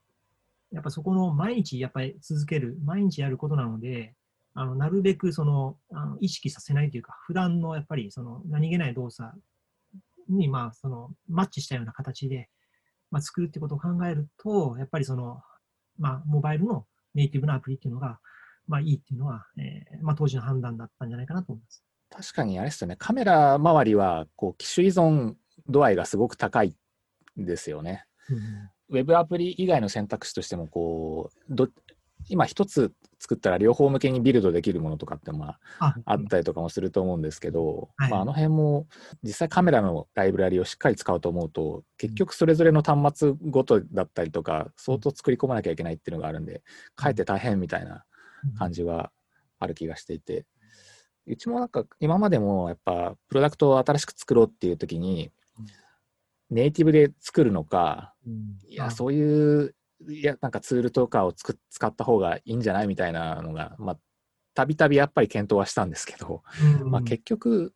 [0.71, 4.13] やっぱそこの毎日やっぱり続ける、毎日やることなので、
[4.53, 9.31] あのなるべくそのあの意識させないというか、普段のやっぱりその何気ない動作
[10.29, 12.49] にまあそのマッチしたような形で、
[13.11, 15.41] まあ、作るってことを考えると、やっぱりその、
[15.97, 18.19] まあ、モバイルのネイティブなアプリっていうのが、
[18.67, 21.83] まあ、いいっていうのは、えーまあ、当時の判断だったんじゃないかなと思います。
[22.09, 25.35] 確かにあれですよね、カメラ周りはこう機種依存
[25.67, 26.75] 度合いがすごく高い
[27.39, 28.05] んですよね。
[28.89, 31.67] ウェブアプリ以外の選択肢としてもこうど
[32.29, 38.11] 今一つ作ったら両方向けにビルドできるものとかってまあああったりとかもすると思うんですけど、はい。
[38.11, 38.87] まあ、あの辺も
[39.23, 46.61] 実際カメラのライブラリをしっかり使うと思うと結局それぞれの端末ごとだったりとか相当作り込まなきゃいけないっていうのがあるんで
[46.95, 48.03] かえって大変みたいな
[48.57, 49.11] 感じは
[49.59, 50.45] ある気がしていて。
[51.29, 55.65] うちもなんか今までもやっぱプロダクトを新しく作ろうっていう時にうん。
[56.49, 58.57] ネイティブで作るのかうん。
[58.69, 59.75] いやそういう
[60.09, 61.53] いや、なんかツールとかを使
[61.85, 63.97] った方がいいんじゃないみたいなのが、まあ、
[64.53, 66.43] たびたびやっぱり検討はしたんですけど、
[66.81, 66.91] うん。
[66.91, 67.73] まあ、結局、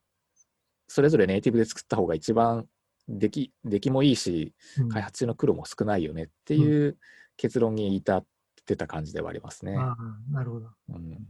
[0.88, 2.68] それぞれネイティブで作った方が一番
[3.08, 4.90] 出来出来もいいし、うん。
[4.90, 6.98] 開発中の苦労も少ないよねっていう
[7.38, 8.26] 結論に至っ
[8.66, 9.76] てた感じではありますね。
[9.78, 9.98] ああ、
[10.32, 10.70] なるほど。
[10.90, 10.96] うん。
[10.96, 11.22] うん。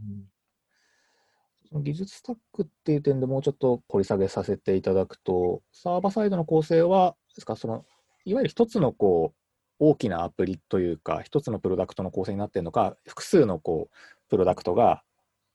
[1.70, 7.86] その技術スタックっていう点でもうちょっと掘り下げさせていただくと、サーバーサイドの構成は、ですかその
[8.26, 9.41] いわゆる一つのこう
[9.84, 13.96] 大きなアプリというか、一つのプロダクトの構成になっているのか、複数のこう
[14.30, 15.02] プロダクトが、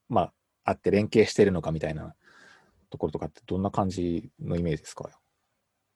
[0.09, 0.33] まあ、
[0.65, 2.13] あって連携しているのかみたいな
[2.89, 5.09] ところとかって、どんな感じのイメージですか？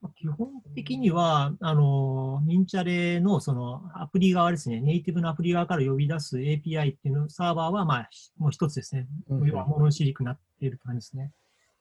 [0.02, 9.08] まあ基本的には、あの、ミンチャレのそのアプリ側ですね、ネイティブのアプリ側から呼び出す API っていうの、サーバーはまあ、もう一つですね。
[9.30, 11.32] 要はモノシリクになっている感じですね。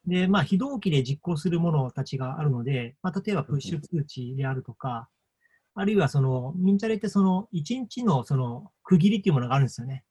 [0.05, 5.09] で、まあ、非同期で実行するものたちがあるので、まあ、例えばプッシュ通知であるとか、
[5.75, 10.05] あるいはその、ミンチャレってその、1日のその、区切りっていうものがあるんですよね。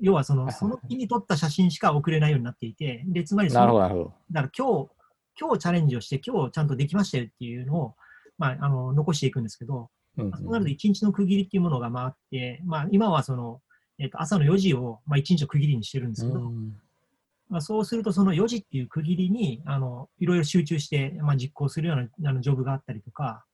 [0.00, 4.14] 要はその、その日に撮った写真しか送れないようになっていて、で、つまりそのなるほど、なるほど。
[4.30, 4.90] だから今日、
[5.38, 7.94] 今日チャレンジをして、今日ちゃんとできましたよっていうのを、
[8.38, 13.62] まあ、あの残していくんですけど、うんうんそうなると1日の区切りっていうものが回って、まあ、今はその、
[13.98, 16.76] えっと朝の4時を、まあ、1日の区切りにしてるんですけど、うん
[17.48, 23.44] まあ、そうするとその4時っていう区切りにあのいろいろ集中して、まあ、実行するようなあのジョブがあったりとか、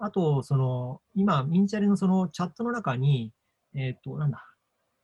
[0.00, 3.32] あと、その今、ミンチャレのそのチャットの中に、
[3.74, 4.44] えっ、と、なんだ、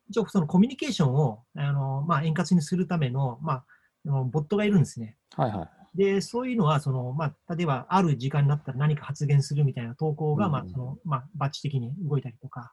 [0.09, 3.65] 一応そのコミュニケーションをあの、まあ、円滑にするための、まあ、
[4.05, 5.17] ボットがいるんですね。
[5.37, 5.97] はいはい。
[5.97, 12.73] で、そういうのは、その、まあ、例えば、ある時間になったら何か発言するみたいな投稿が、うんまあ、その、まあ、バッチ的に動いたりとか、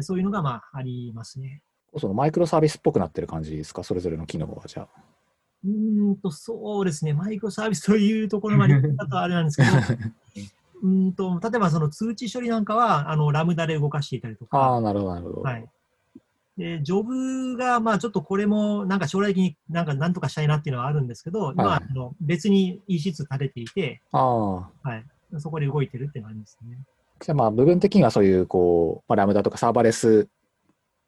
[0.00, 1.62] そういうのが、まあ、ありますね。
[1.96, 4.88] そのマイクロサービスっぽくなってる感じですか、それぞれの機能はじゃあ。
[5.64, 9.68] うーんと、そうですね、マイクロサービスというところまで言ったとあれなんですけど、
[10.82, 15.42] うーんと、例えばその通知処理なんかは、あの、ラムダで動かしていたりとああ、か、なるほど、なるほど。
[15.42, 15.66] はい。
[16.56, 24.88] で、ジョブが、まあ、ちょっとこれも、なんか将来的になんかなんとかしたいなっていうのはあるんですけど、今はあの別に EC2 立てていて、ああ。
[24.88, 25.04] はい。
[25.38, 26.78] そこで動いてるっていうのがありますね。
[27.20, 30.28] じゃあまあ部分的にはそういうこう、まあ、ラムダとかサーバーレス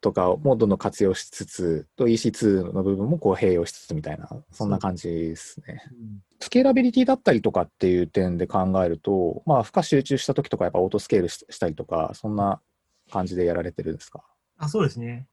[0.01, 5.83] とかもどんどん活用しつつ、と EC2 の部分もこう併用しつつみたいな、そんな感じですね。
[6.39, 12.61] スケーラビリティだったりとかっていう点で考えると、まあ負荷集中した時とかやっぱオートスケールししたりとか、そんな
[13.11, 14.23] 感じでやられてるんですか？
[14.57, 15.27] あ、そうですね。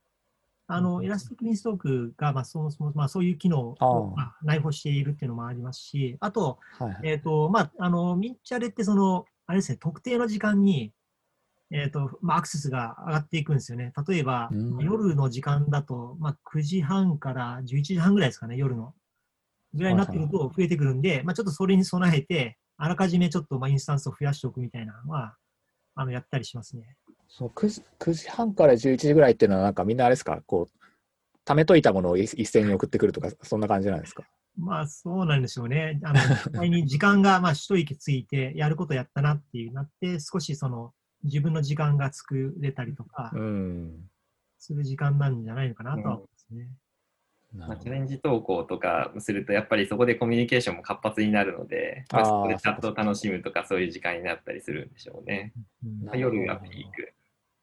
[0.66, 7.00] あの、うんエラスティックインストークが、まあ、そもそも、まあ、そういう機能あをあまあ内包しているっていうのもありますし、あと、はいはい。
[7.04, 10.92] えっ、と、まあ、あの、ミンチャレって、その、あれですね、特定の時間に、
[11.70, 13.92] えっ、と、まあ、アクセスが上がっていくんですよね。
[14.08, 18.94] 例えば、うん夜の時間だと、まあ、9時半から11時半ぐらいですかね、夜の。
[19.74, 25.36] ぐらいになってくると増えてくるんで、まあ、ちょっとそれに備えて、あらかじめちょっと、まあ、インスタンスを増やしておくみたいなのは、
[25.94, 26.96] あの、やったりしますね。
[27.28, 30.78] その 9, 時9時半から11時ぐらいっていうのはなんかみんなあれですか、こう、
[31.44, 34.24] 貯めといたものを一一斉に送ってくるとか、そんな感じなんですか？
[34.56, 36.00] まあそうなんでしょうね。
[36.02, 40.92] あの、実際に時間がまあ一息ついて、やることやったなっていうなって、少しその
[41.24, 44.08] 自分の時間が作れたりとかうん。
[44.58, 46.68] する時間なんじゃないのかなとは思いますね。
[47.54, 55.52] まあ、チャレンジ投稿とかすると、やっぱりそこでコミュニケーションも活発になるので、まあ、そこでチャットを楽しむとか、そういう時間になったりするんでしょうね。
[56.14, 57.14] 夜がピーク。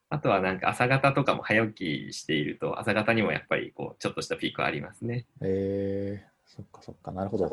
[0.10, 5.26] あとはなんか朝方とかも早起きしていると、朝方にもやっぱりこうちょっとしたピークはありますね。
[5.42, 7.50] えー、そっかそっか、なるほど。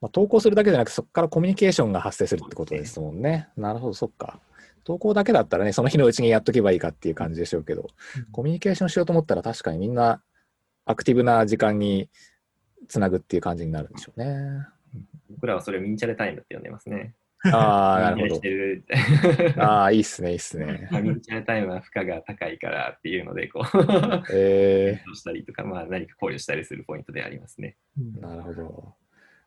[0.00, 3.48] まあ、投稿するだけじゃなく、そこからコミュニケーションが発生するってことですもんね。
[3.56, 4.40] なるほど、そっか。
[4.88, 7.90] 投稿だけだったらね、その日のうちにやっとけばいいかっていう感じでしょうけど、
[8.32, 10.22] コミュニケーションしようと思ったら確かにみんな
[10.86, 12.08] アクティブな時間に
[12.88, 14.66] つなぐっていう感じになるんでしょうね。
[15.28, 17.12] 僕らはそれをミンチャレタイムって呼んでますね。
[17.52, 19.62] ああ、 なるほど。
[19.62, 20.88] ああ、いいっすね、いいっすね。
[20.90, 23.64] ミンチャレタイムは負荷が高いからっていうので、こう、
[24.32, 27.76] えしたりとか、まあ何か考慮したりするポイントでありますね。
[28.00, 28.94] うんー、なるほど。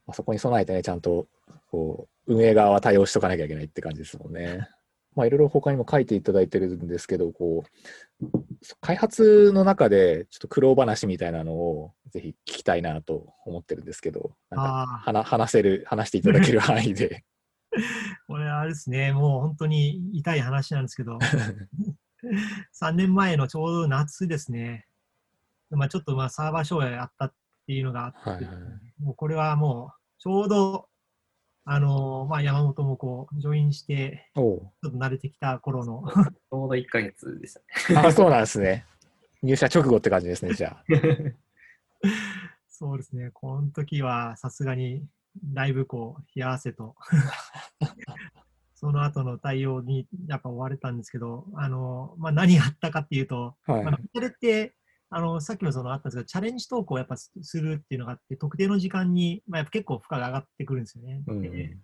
[0.06, 1.28] まあ、そこに備えてね、ちゃんと
[1.72, 4.70] こう運営側は対応しとかなきゃいけないって感じですもんね。
[5.16, 7.64] まあ、いろいろ他にも書いていただいてるんですけど、こ
[8.22, 8.28] う、
[8.80, 14.60] 開発の中でちょっと苦労話みたいなのをぜひ聞きたいなと思ってるんですけど、なん
[15.06, 17.24] か話せる、話していただける範囲で。
[18.28, 21.18] これあれですね、もう本当に痛い話なんですけど、
[22.80, 24.88] 3年前のちょうど夏ですね、
[25.70, 27.34] まあ、ちょっとまあサーバー障害あったっ
[27.66, 29.04] ていうのがあって、はいはい。
[29.04, 30.88] もうこれはもうちょうど、
[31.64, 38.08] あのまあ、山本もこうジョインして、ちょっと慣れてきた頃の、 ちょうど1ヶ月でしたね。
[38.08, 38.86] あそうなんですね。
[39.44, 40.84] 入社直後って感じですね、じゃあ。
[42.68, 45.06] そうですね、この時はさすがに
[45.44, 46.96] だいぶこう冷や汗と、
[48.74, 54.74] その後の対応にやっぱ追われたんですけど、あの、まあ、何があったかっていうと、はいまあ、それって、
[55.14, 61.22] あの、さっきもそのあったんですけど、チャレンジ投稿をやっぱすするっていうのがあって、特定の時間に、まあ、やっぱ結構負荷が上がってくるんですよね。
[61.28, 61.78] うんで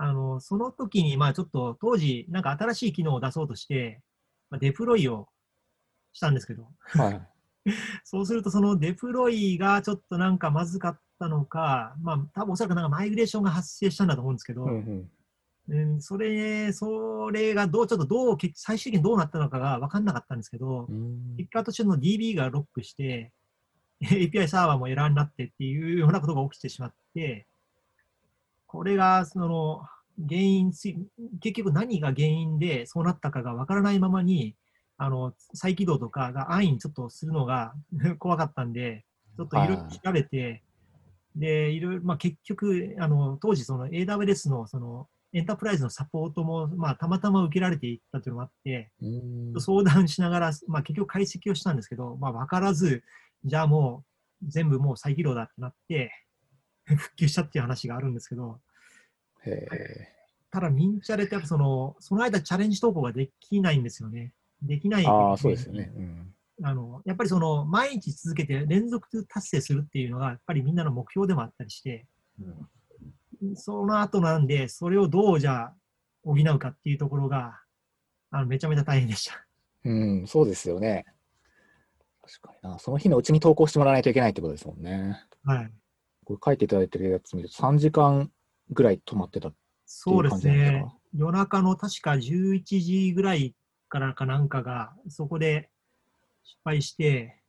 [0.00, 4.00] あの、その時に、まあちょっと当時、なんか新しい機能を出そうとして、
[4.48, 5.26] まあ、デプロイを
[6.12, 7.28] したんですけど、はい。
[8.04, 15.10] そうするとそのデプロイがちょっとなんかまずかったのか、まあ多分おそらくなんかマイグレーションが発生したんだと思うんですけど、うんうん
[15.68, 21.36] うん、それ、それがどう、ちょっとどう、結最終的にどうなったのかが分かんなかったんですけど、うん。
[21.36, 23.32] 結果としての DB がロックして、
[24.02, 27.46] API サーバーもエラーになってっていうようなことが起きてしまって、
[28.66, 29.82] これが、その、
[30.26, 30.98] 原因つい、
[31.40, 34.56] 結局何が原因でそうなったかが分からないままに、
[34.96, 37.74] あの、再起動とかが安易にちょっとするのが
[38.18, 39.04] 怖かったんで、
[39.36, 39.76] ちょっといろい。
[39.76, 40.62] ろはい調べて、
[41.36, 49.06] で、いろいろ、まあ結局、あの、当時その AWS のそのエンタープライズのサポートも、まあたまたま受けられていったというのもあって、う
[49.56, 53.02] ん相談しながら、まあ、結局解析をしたんですけど、まあ、分からず、
[53.44, 54.04] じゃあも
[54.42, 56.10] う全部もう再起動だってなって、
[56.84, 58.60] 復旧したっていう話があるんですけど。
[60.50, 64.32] ただ、ミンチャレってやっぱその、その間チャレンジ投稿ができないんですよね。
[64.62, 65.06] できない。
[65.06, 65.92] ああ、そうですよね。
[65.96, 72.06] うんあの、やっぱりその、毎日続けて連続達成するっていうのが、やっぱりみんなの目標でもあったりして、
[73.54, 75.74] その後なんで、それをどうじゃあ
[76.24, 77.60] 補うかっていうところが、
[78.30, 79.44] あのめちゃめちゃ大変でした。
[79.84, 81.06] うん、そうですよね。
[82.22, 82.78] 確かにな。
[82.78, 85.24] その日のうちに投稿してもらわないといけないってことですもんね。
[85.44, 85.70] はい。
[86.24, 88.30] これ書いていただいてるやつ見ると3時間
[88.70, 89.50] ぐらい止まってた。
[89.86, 90.98] そうですっていう感じなんですねか。
[91.14, 93.54] 夜中の確か11時ぐらい
[93.88, 95.70] からかなんかが、そこで
[96.44, 97.40] 失敗して、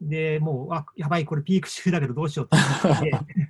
[0.00, 3.10] で、もう、あ、やばい、これピーク中だけどどうしようって思って、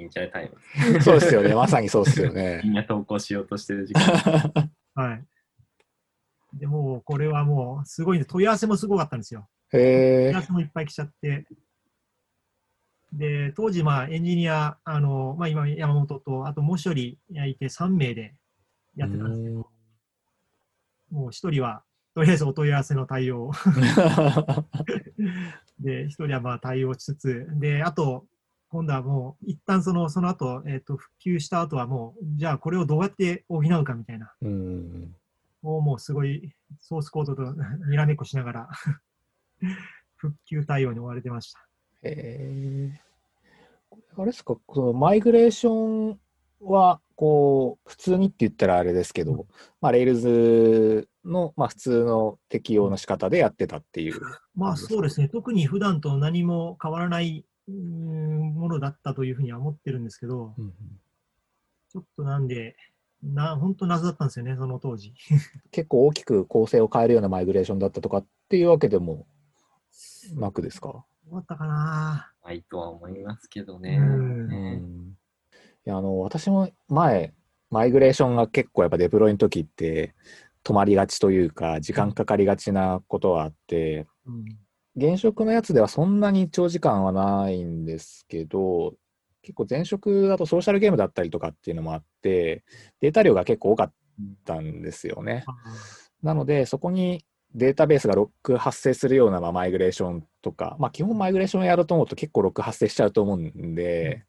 [0.00, 0.50] のミンチャレタイ
[0.94, 1.02] ム。
[1.02, 1.54] そうですよね。
[1.54, 2.70] まさにそうですよねみ。
[2.70, 4.70] んな投稿しようとしてる時間。
[4.94, 5.24] はい。
[6.54, 9.48] でも、これはもう、すごいね、問い合わせもすごかったんですよ。
[9.72, 10.42] へ問い合わ。
[10.42, 11.46] せもいっぱい来ちゃって。
[13.12, 18.34] で、当時、まあ、エンジニア、あの、まあ、今、山本と、あともう一人いて3名で
[18.96, 19.68] やってたんですけど、
[21.10, 21.82] もう一人は、
[22.14, 23.50] とりあえずお問い合わせの対応。
[25.78, 28.26] で、一人はまあ対応しつつ、で、あと、
[28.70, 35.14] 今度はもう、一旦その、その後、えっ、と、復旧した後はもう、じゃあこれをどうやって補うかみたいな、うん。
[35.60, 37.42] もうもうすごいソースコードと
[37.88, 38.68] にらめっこしながら、
[40.16, 41.58] 復旧対応に追われてました。
[42.02, 43.00] へえ。
[44.16, 46.18] あれですか、そのマイグレーション
[46.60, 49.46] は、こう、普通にって言ったらあれですけど、
[49.80, 54.20] まあ、Rails の、まあ、普通の適用の仕方でやってたっていう。
[54.54, 60.72] まあそうですね、特に普段と何も変わらないうーんものだったというふうには思ってるんですけど、うん
[61.92, 62.76] ちょっとなんで、
[63.20, 65.12] な本当謎だったんですよね、その当時。
[65.72, 69.26] 結構大きく構成を変えるようなマイグレーションだったとかっていうわけでも
[70.36, 71.04] なくですか？
[71.26, 73.98] どうだったかなないとは思いますけどうね。
[73.98, 74.82] んね
[75.84, 77.34] いやあの私も前、
[77.70, 80.14] マイグレーションが結構やっぱデプロイの時って
[80.62, 84.44] 止まりがちというか、時間かかりがちなことはあって、うん
[84.96, 88.94] 現職のやつではそんなに長時間はないんですけど、
[89.42, 92.64] 結構前職だとソーシャルゲームだったりとかっていうのもあって、
[93.00, 93.92] データ量が結構多かっ
[94.44, 95.44] たんですよね。
[95.46, 95.54] あ
[96.22, 97.24] なので、そこに
[97.54, 104.24] データベースがロック発生するようなまあマイグレーションとか、まあ、基本マイグレーションやろうと思うと結構ロック発生しちゃうと思うんで、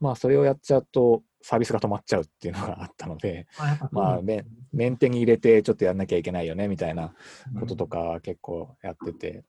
[0.00, 3.46] まあ、それをやっちゃうとサービスが止まっちゃうっていうのがあったので、
[3.90, 7.14] まあ、メメンテに入れてちょっとやんなきゃいけないよねみたいな
[7.54, 9.44] うんこととか結構やってて、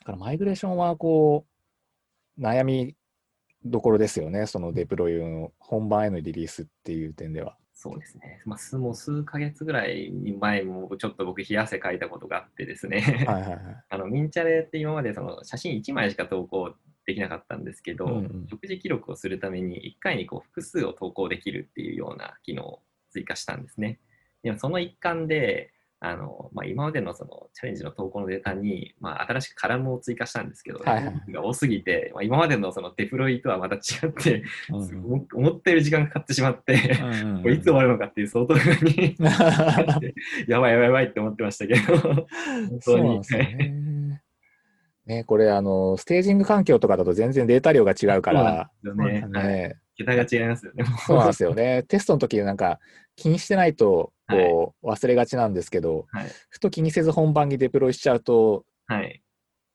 [0.00, 1.46] だからマイグレーションはこ
[2.38, 2.94] う、悩み
[3.64, 7.56] どころですよね、そのデプロイの本番へのリリースっていう点では。
[7.80, 8.42] そうですね。
[8.44, 13.00] まあ、すもう数ヶ月ぐらい前もちょっと僕冷や汗かいたことがあってですね。
[13.26, 13.60] はいはいはい。
[13.88, 16.74] あのミンチャレって今までその写真1枚しか投稿
[17.06, 24.00] できなかったんですけど、うんうん食事記録をするために1回にこう複数を投稿できるっていうような機能を追加したんですね。
[24.42, 31.32] でもその一環で、あのまあ、今までのそのチャレンジの投稿のデータに、まあ、新しくカラムを追加したんですけど、はいはい。
[31.32, 39.16] が多すぎて、まあ、今までのそのデプロイとはまた違って、うん思ったより時間がかかってしまって、うんうんいつ終わるのかっていう相当に
[40.46, 42.26] やばいやばいやばいって思ってましたけど、本
[42.68, 42.80] 当に。
[42.80, 44.22] そうなんですよね。
[45.06, 49.26] ね、これあの、ステージング環境とかだと全然データ量が違うから、ね。
[49.32, 49.46] はい。
[49.46, 50.84] ね、桁が違いますよね。
[51.06, 51.82] そうなんですよね。
[51.82, 52.78] テストの時なんか
[53.16, 56.26] 気にしてないとこう忘れがちなんですけど、はい。
[56.48, 59.22] ふと気にせず本番にデプロイしちゃうと、はい。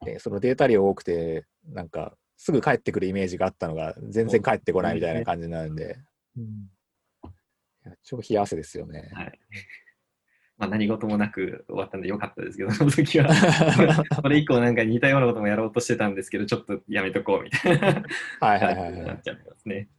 [0.05, 5.97] ねそのデータ量多くて、なんかすぐ帰ってくるイメージがあったのが全然帰ってこないみたいな感じになるんで、
[6.37, 6.69] うん
[8.01, 9.09] 超冷や汗ですよね。
[9.13, 9.39] はい。
[10.57, 13.33] まあ、何事もなく終わったんでよかったですけど、 その時は。
[13.33, 17.87] それ以降なんか似たようなこともやろうとしてたんですけど、ちょっとやめとこうみたいな
[18.39, 18.83] はいはいはいは。
[18.83, 19.89] 感じにないっちゃいますね。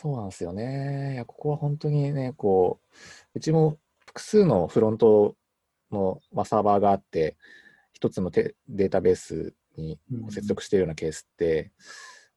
[0.00, 1.14] そうなんですよね。
[1.14, 2.96] いや、ここは本当にね、こう、
[3.34, 5.34] うちも複数のフロント
[5.90, 7.36] の、まあ、サーバーがあって、
[7.92, 9.98] 一つのデータベースに
[10.30, 11.72] 接続しているようなケースって、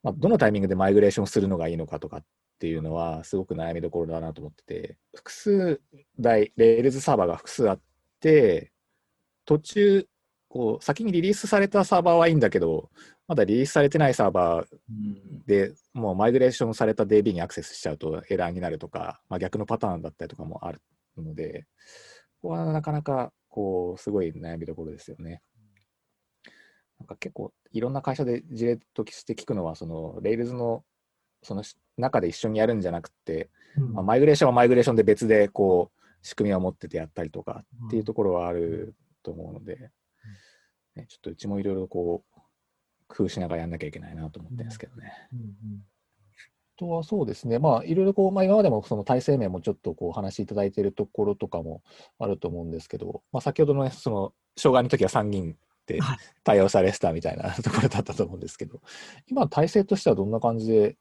[0.02, 2.24] まあ、どのタイミングでマイグレーションするのがいいのかとかっ
[2.58, 5.82] ていうのは、すごく悩みどころだなと思ってて、複数
[6.20, 7.82] 台、レールズサーバーが複数あっ
[8.22, 8.72] て、
[9.46, 10.08] 途中、
[10.52, 12.90] こう先にリリースされたサーバーはいいんだけど、
[13.26, 15.46] まだリリースされてないサーバーうん。
[15.46, 20.82] でもうマイグレーションされた DB にアクセスしちゃうとエラーになるとか、まあ、逆のパターンだったりとかもある
[21.16, 21.68] ので、
[22.42, 25.42] ここはなかなかこうすごい悩みどころですよね。
[27.00, 30.84] なんか結構いろんな会社で事例として聞くのは、その Rails の
[31.44, 31.64] その
[31.96, 33.94] 中で一緒にやるんじゃなくて、うん。
[33.94, 39.90] まあ、マイグレーションはマイグレーションで別でこう仕組みを持っててやったりとかっていうところはあると思うので、
[40.96, 42.42] ね、ちょっとうちもいろいろこう
[43.08, 45.12] 工夫しながらやんなきゃいけないなと思ってるんですけどね。
[45.34, 45.86] うんうん
[46.78, 51.84] あとはそうですね、まあ、いろいろこう、まあ、今までもその体制面もちょっとこうお話しいただいているところとかも
[52.18, 56.18] あると思うんですけど、まあ、先ほどのね、その障害の時は参議院ではい。
[56.44, 58.82] 対応されてたみたいなところだったと思うんですけど、
[59.28, 60.98] 今、体制としてはどんな感じで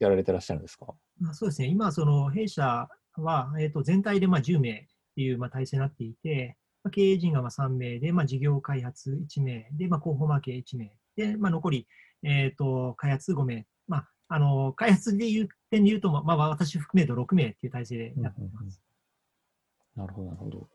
[0.00, 0.86] やられてらっしゃるんですか？
[1.18, 11.88] まあ、そうですね、今、その弊社は、えー、と全体でまあ10名っていうまあ体制になっていて、まあ、経営陣がまあ3名で、まあ、事業開発1名で、まあ、広報マーケ1名で、まあ、残り、
[12.22, 18.80] えー、と開発5名、まあ、あの開発でいう点で言うと、まあ、まあ私含めると6名っていう体制でやっています。
[19.96, 20.68] なるほど、なるほど。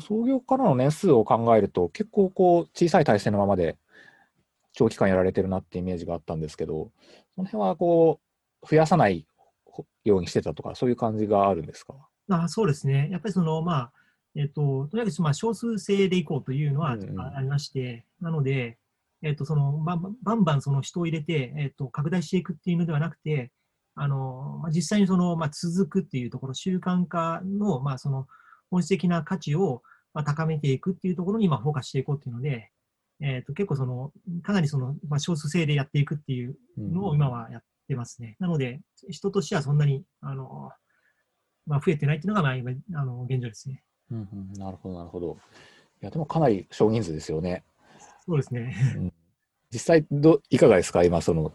[0.00, 3.78] 創業からの年数を考えると、結構こう小さい体制のままで
[4.74, 6.90] 長期間やられてるなってイメージがあったんですけど、
[7.34, 8.20] その辺はこ
[8.62, 9.26] う増やさない
[10.04, 11.94] ようにしてたとか、そういう感じがあるんですか？
[12.28, 13.08] あそうですね。
[13.10, 13.92] やっぱりその、まあ、
[14.36, 18.78] えっ、と、とにかくまあ少数制でいこうというのはうんうんありまして、なので、
[19.22, 23.50] えっ、と、その、ま、バンバンその人を入れて、えっ、と、拡大していくっていうのではなくて、
[23.94, 28.28] あの、まあ、実際にその、まあ、続くっていうところ、習慣化の、まあ、その、
[28.70, 29.82] 本質的な価値を、
[30.12, 32.70] まあ、高めていくっていうところに、まあ、フォーカスしていこうっていうので、
[33.20, 34.12] えっ、と、結構その、
[34.42, 38.36] かなりその、まあ、少数制でやっていくっていうのを今はやってますね。
[38.38, 40.70] なので、人としてはそんなに、あの、
[41.64, 43.82] まあ、増えてないっていうのが、まあ、今、あの、現状ですね。
[44.10, 45.36] うんうん、なるほど、なるほど。
[46.02, 47.64] いや、でもかなり少人数ですよね。
[48.26, 48.74] そうですね。
[49.70, 51.04] 実際ど、いかがですか？
[51.04, 51.52] 今、その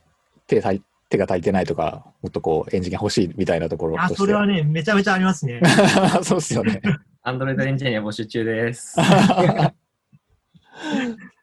[0.47, 0.61] 手
[1.09, 5.61] 手が足りてないとか、もっとこうエンジンが欲しいみたいなところあ、としてそれはね、めちゃめちゃありますね。
[6.23, 6.81] そうですよね。
[7.23, 8.95] アンドロイドエンジニア募集中です。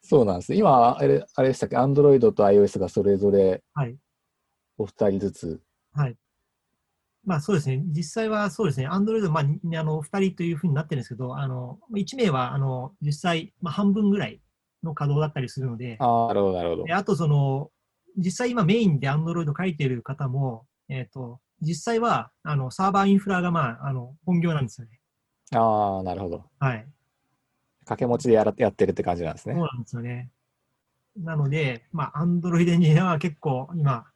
[0.01, 0.53] そうなんです。
[0.55, 3.95] 今、あれあれでしたっけ、Android と iOS がそれぞれはい。
[4.77, 5.61] お二人ずつ。
[5.93, 6.17] はい。
[7.29, 7.83] まあそうですね。
[7.95, 8.87] 実際はそうですね。
[8.87, 14.41] アンドロイド、まあ、にあの、2人というふうになってるんですけど、あの、1名は、あの、実際、まあ、半分ぐらい
[14.81, 16.93] の稼働だったりするので、ああ、なるほど、なるほどで。
[16.93, 17.69] あと、その、
[18.17, 24.99] 実際今メインでアンドロイド書いてる方も、えっ、と、実際は、あの、サーバーインフラが、まあ、あの、本業なんですよね。
[25.53, 26.45] ああ、なるほど。
[26.57, 26.87] はい。
[27.81, 29.53] 掛け持ちでやらやってるって感じなんですね。
[29.53, 30.31] そうなんですよね。
[31.15, 34.07] なので、まあ、アンドロイドエンジニアは結構今、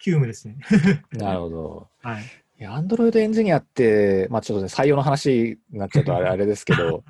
[0.00, 0.58] 急務ですね。
[1.12, 1.88] なるほど。
[2.02, 2.24] はい。
[2.60, 7.04] いや、Android エンジニアって、まあちょっとね、採用の話になっちゃうとあれ あれですけど、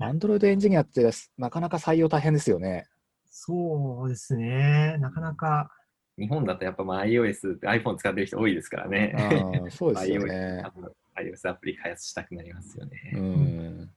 [0.00, 2.86] Android エンジニアってなかなか採用大変ですよね。
[3.26, 4.96] そうですね。
[5.00, 5.70] なかなか、
[6.16, 9.14] 日本だとやっぱまあ iOS、iPhone 使ってる人多いですからね。
[9.62, 10.62] うんそうですよね。
[11.16, 13.20] iOS アプリ開発したくなりますようね。
[13.20, 13.90] ん。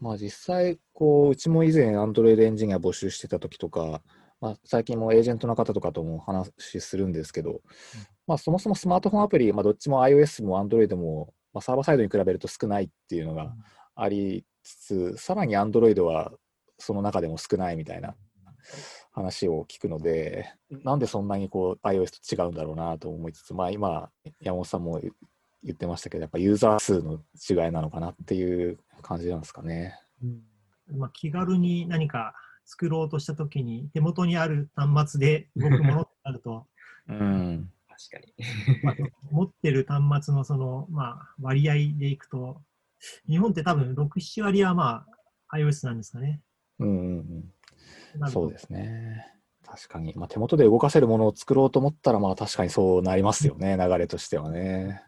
[0.00, 4.02] まあ実際、こう、うちも以前 Android エンジニア募集してた時とか、
[4.40, 7.62] まあ、最近もエージェントの方とかとも話するんですけど、
[8.26, 13.54] まあそもそもスマートフォンアプリ、まあどっちも iOS も Android も、まあ、サーバーサイドに比べると少ないっていうのが
[13.94, 16.32] ありつつ、さらに Android は
[16.78, 18.14] その中でも少ないみたいな
[19.12, 20.52] 話を聞くので、
[20.84, 24.10] なんでそんなにこう iOS と違うんだろうなと思いつつ、まあ今、
[24.40, 25.00] 山本さんも
[25.62, 29.98] 言ってましたけど、やっぱユーザー数の違いなのかなっていう感じなんですかね。
[30.92, 36.66] まあ、気軽に何か作ろうとしたときに、手元にある端末で動くものとなると、
[37.08, 37.70] うん。
[38.10, 38.82] 確かに。
[38.82, 38.94] まあ、
[39.30, 42.62] 持ってる端末のその、まあ、割合でいくと、
[43.28, 45.04] 日本って多分6、7割はま
[45.48, 46.40] あ iOS なんですかね。
[46.78, 47.44] うんうん
[48.28, 49.26] そうですね。
[49.66, 50.14] 確かに。
[50.14, 55.02] まあ、手元で動かせるものを作ろうと思ったら、まあ確かにそうなりますよね、流れとしてはね。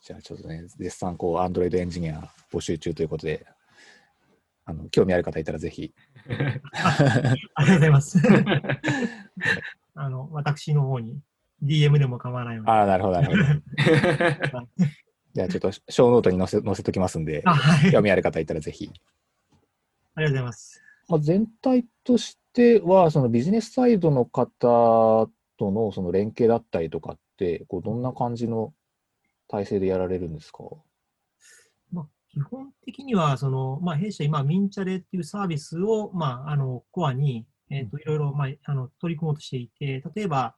[0.00, 3.46] じゃあちょっとね、絶賛こう、Android エンジニア募集中ということで、
[4.64, 5.94] あの興味ある方いたらぜひ。
[7.54, 8.18] ありがとうございます。
[9.94, 11.20] あの、私の方に
[11.62, 12.70] DM でも構わないので。
[12.70, 14.66] ああ、なるほど、なるほど。
[14.76, 14.88] じ
[15.34, 17.92] じゃあちょっと、ショーノートに載せ載せときますんで、あ、はい。
[17.92, 18.90] 興味ある方いたらぜひ。
[20.14, 20.82] ありがとうございます。
[21.08, 28.74] まあ、全体としては、そのビジネスサイドの方とのその連携だったりとかって、こうどんな感じの
[29.48, 30.64] 体制でやられるんですか？
[31.92, 40.54] まあ、基本的には、その、まあ、弊社今、ミンチャレっていうサービスを、まあ、あの、コアに、えっ、と、いろいろ、まあ、あの、取り組もうとしていて、例えば、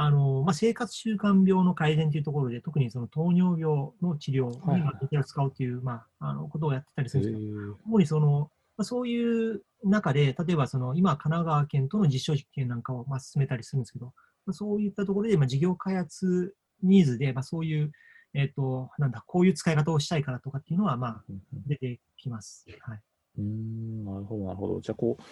[0.00, 14.12] あの、まあ、生活習慣病の改善というところで、特にその糖尿病の治療に使うという、まあ、あの、ことをやってたりすへるんですけど、ー主にその、まあ、そういう中で、例えばその今、神奈川県との実証実験なんかをまあ進めたりするんですけど、
[14.46, 17.90] まあ、そういったところで、まあ、事業開発ニーズで、まあ、そういう、
[18.34, 21.24] えっ、と、なんだ、こういう使い方をしたいからとかっていうのは、まあ、
[21.66, 22.66] 出てきます。
[22.82, 23.00] はい。
[23.38, 24.80] うーん、なるほど、なるほど。
[24.80, 25.22] じゃあ、こう、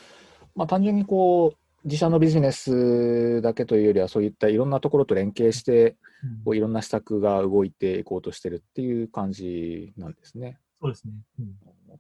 [0.57, 5.97] まあ、単純にこう、自社のビジネスだけというよりは、そういったいろんなところと連携して、
[6.45, 10.59] こういろんな施策が動いていこうとしてるっていう感じなんですね。
[10.81, 11.13] そうですね。
[11.39, 11.47] うん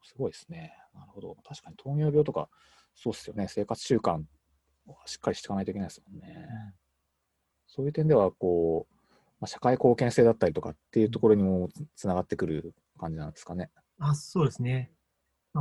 [0.03, 0.73] すごいですね。
[0.95, 1.37] なるほど。
[1.47, 2.49] 確かに糖尿病とか、
[2.95, 3.47] そうですよね。
[3.49, 4.23] 生活習慣
[4.87, 6.49] をしっかりしていかないといけないですもんね。
[7.67, 8.95] そういう点では、こう、
[9.41, 13.71] まあ、社会貢献性だったりとかっていうところにもつつながってくる感じなんですかね。
[13.99, 14.91] あそうですね。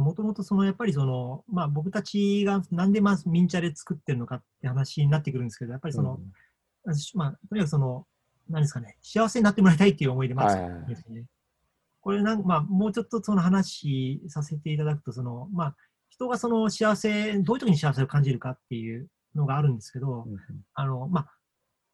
[0.01, 6.19] もともとそのやっぱりその、まあ、僕たちがなんでまあミンチャレ作ってるのかって話になってくるんですけど、やっぱりその、
[7.13, 8.05] まあ、とにかくその、
[8.49, 10.57] 何ですかね、幸せになってもらいたいっていう思いでまず。
[12.01, 15.75] これなんまあ、もうちょっとその話させていただくと、その、まあ、
[16.09, 20.39] 人がその幸せ、どういう時に幸せを感じるかっていうのがあるんですけど、うんうん。
[20.75, 21.34] あの、まあ、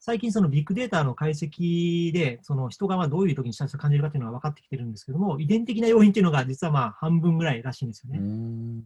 [0.03, 8.17] 最近そのビッグデータの解析で、その人がまあどういう時に幸せを感じるかっていうのが分かってきてるんですけども、遺伝的な要因っていうのが実はまあ半分ぐらいらしいんですよね。
[8.19, 8.83] ん。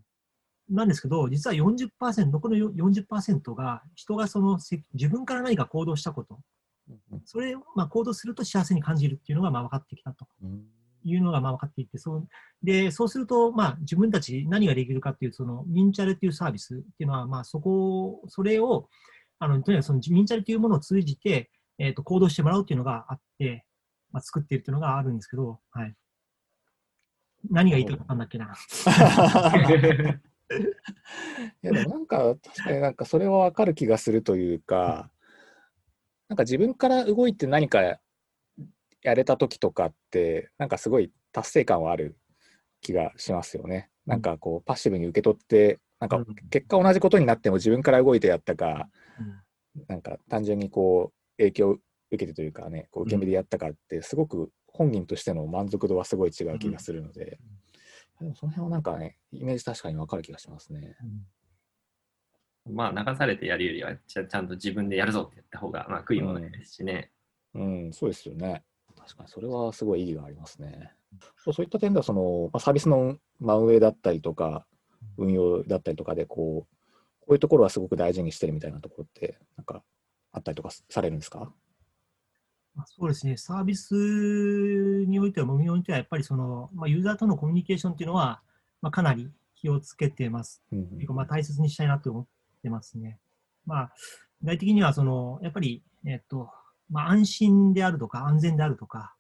[0.70, 6.40] なんですけど、実は40%、残りの40%が人がそのせ自分から何か行動したこと、
[7.24, 10.28] それをまあ行動すると幸せに感じるっていうのがまあ分かってきたと。
[10.44, 10.66] うん。
[11.08, 12.28] いうのがまあ分かっていて、そう
[12.62, 18.90] でそうするとまあ自分たち何ができるかっていう、そのミンチャレっていうサービスっていうのは、まあそこを、それを、
[19.40, 23.66] あのとにかくそのミンチャレというものを通じて、えー、と行動してもらうっていうのがあって、
[24.12, 25.94] まあ、作っているっていうのがあるんですけど、はい。
[27.50, 28.56] 何が言いたかったんだっけな。
[31.64, 35.10] いやでもなんか確かになんかそれはわかる気がするというか、
[36.30, 38.00] なんか自分から動いて何かや
[39.04, 42.18] れた時とかってなんかすごい達成感はある
[42.82, 43.90] 気がしますよね。
[44.06, 49.05] なんかこうパッシブに受け取ってなんかうん結果同じことになっても自分から動いてやったか、うん
[49.88, 51.82] なんか単純にこう影響を受
[52.18, 57.40] けてというかねこう受け身でやったかってすごく本人としての満足度はすごい違う気がするので、
[58.20, 60.96] でもその辺はなんかねイメージ確かにわかる気がしますね。
[62.68, 67.12] まあ、流されてやるよりはちゃ、ちゃんと自分でやるぞってやった方が、まあ、悔いもないですしね。
[67.54, 68.64] うん、そうですよね。
[68.98, 70.92] 確かにそれはすごい意義がありますね。
[71.38, 74.66] そういった点ではその、まあ、サービスの、まあ、運営だったりとか、
[75.18, 76.75] 運用だったりとかでこう、
[77.26, 79.84] こういうところはすごく大事にしてるみたいなところって、なんか
[80.32, 81.52] あったりとかされるんですか？
[82.76, 83.94] まあそうですね、サービス
[85.08, 88.42] においては、運用においては、やっぱりその、まあ、ユーザーとのコミュニケーションっていうのは、
[88.82, 90.62] まあ、かなり気をつけてます。
[90.72, 92.26] うんうんまあ、大切にしたいなと思っ
[92.62, 93.18] てますね。
[93.66, 93.94] まあ、
[94.42, 96.52] 具体的にはその、やっぱり、えっと
[96.92, 99.16] まあ、安心であるとか、安全であるとか、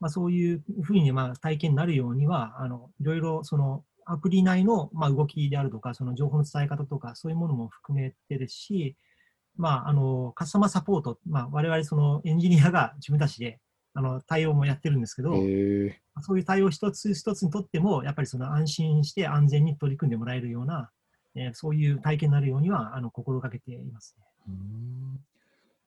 [0.00, 8.96] まあ、そういうふうにまあ体験になるようには、あのいろいろそのアプリ内のまあ動きであるとか、その情報の伝え方とか、そういうものも含めてですし、
[9.56, 13.58] まあ、あのカスタマーサポート、まあ、我々そのエンジニアが自分たちで
[13.92, 15.32] あの対応もやってるんですけど、
[16.22, 20.90] そういう対応一つ一つにとっても、やっぱりその安心して安全に取り組んでもらえるような、
[21.34, 24.24] えーそういう体験になるようにはあの心がけていますね。
[24.48, 25.20] うん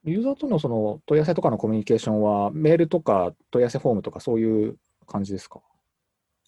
[0.03, 5.61] ユーザーとのその問い合わせとかのコミュニケーションは、メールとか問い合わせフォームとかそういう感じですか？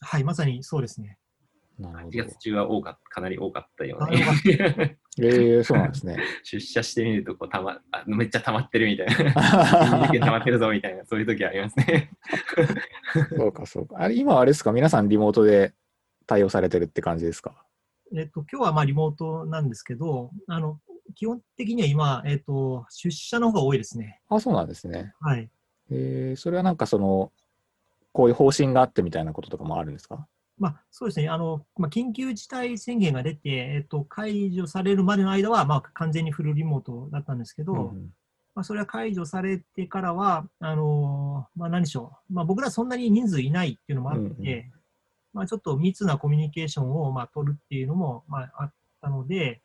[0.02, 1.20] はい、まさにそうですね。
[1.80, 2.10] なるほど。
[2.20, 4.10] 8月中は多かかなり多かったような。
[5.22, 6.18] ええそうなんですね。
[6.44, 9.34] 出社してみるとこうたまあ、めっちゃ溜まってるみたいな。
[10.08, 12.12] 溜まってるぞみたいな、そういう時ありますね。
[13.38, 13.98] そうか、そうか。
[14.00, 14.72] あれ今はあれですか？
[14.72, 15.74] 皆さんリモートで
[16.26, 17.54] 対応されてるって感じですか？
[18.16, 20.80] えっと、今日はまあリモートなんですけど、あの
[21.16, 24.22] 基本的には今、えっと、出社の方が多いですね。
[24.30, 25.14] あ、そうなんですね。
[25.20, 25.50] はい。
[25.92, 27.32] えー、それはなんかその、
[28.14, 30.28] こういう方針があってみたいなこととかもあるんですか？
[30.58, 31.30] まあ、そうですね。
[31.30, 38.10] あの、まあ、緊急事態宣言が出て、えっと、解除されるまでの間は、まあ、完全にフルリモートだったんですけど、うん
[38.56, 44.72] まあ、それは解除されてからは、あのーまあ、何でしょう、まあ、僕らそんなに人数いないっていうのもあって、うんうん。
[45.34, 49.62] まあ、ちょっと密なコミュニケーションを、まあ、取るっていうのも、まあ、あったので、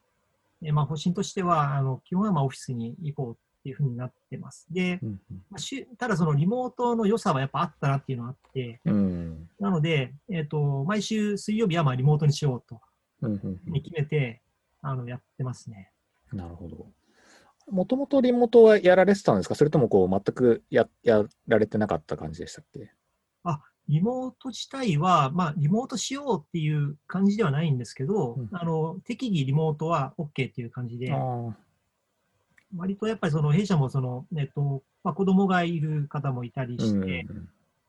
[0.62, 3.38] えまあ、方針としては、あの基本はまあオフィスに行こう
[3.68, 4.66] っっていうふうになってます。
[4.70, 8.94] で、うんまあただそのリモートの良さはやっぱあったなっていうのがあって、うん。
[8.94, 12.80] うんなので、えっ、と、毎週水曜日はまあリモートにしようと
[13.66, 14.40] に決めて、
[14.80, 15.90] あの、やってますね。
[16.32, 16.86] なるほど。
[17.70, 19.54] もともとリモートはやられてたんですか？
[19.54, 22.90] それともこう全くややられてなかった感じでしたっけ？
[23.88, 28.48] リモート自体は、まあ、リモートしようっていう感じではないんですけど、うん。
[28.52, 31.56] あの、適宜リモートは OK っていう感じで、ああ
[32.76, 37.26] 割とやっぱりその弊社もその、えっと、まあ、子供がいる方もいたりうんうんして、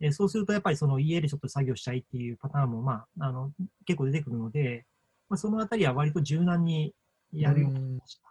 [0.01, 3.51] えそうするとやっぱりその家でちょっと作業したいっていうパターンも、まあ、あの、
[3.85, 4.85] 結構出てくるので、
[5.27, 6.93] まあ、そのあたりは割と柔軟に
[7.33, 8.21] やるようになりました。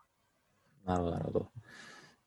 [0.87, 1.49] なるほど、なるほど。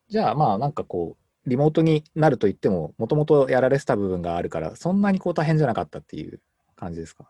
[0.08, 6.40] じゃあまあなんかこう、リモートになると言っても、もともとやられてた部分があるから、そんなにこう大変じゃなかったっていう
[6.76, 7.26] 感じですか？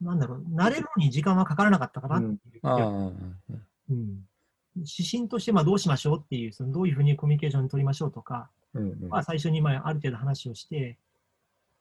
[0.00, 2.60] なんだろう、慣れるのに時間はかからなかったかなっていう。
[2.64, 3.40] うん。
[3.90, 4.26] うん
[4.76, 10.98] 指針としてまあどうしましょうっていう、そのどういうふうにコミュニケーション取りましょうとか、うんうんまあ、最初にまあある程度話をして、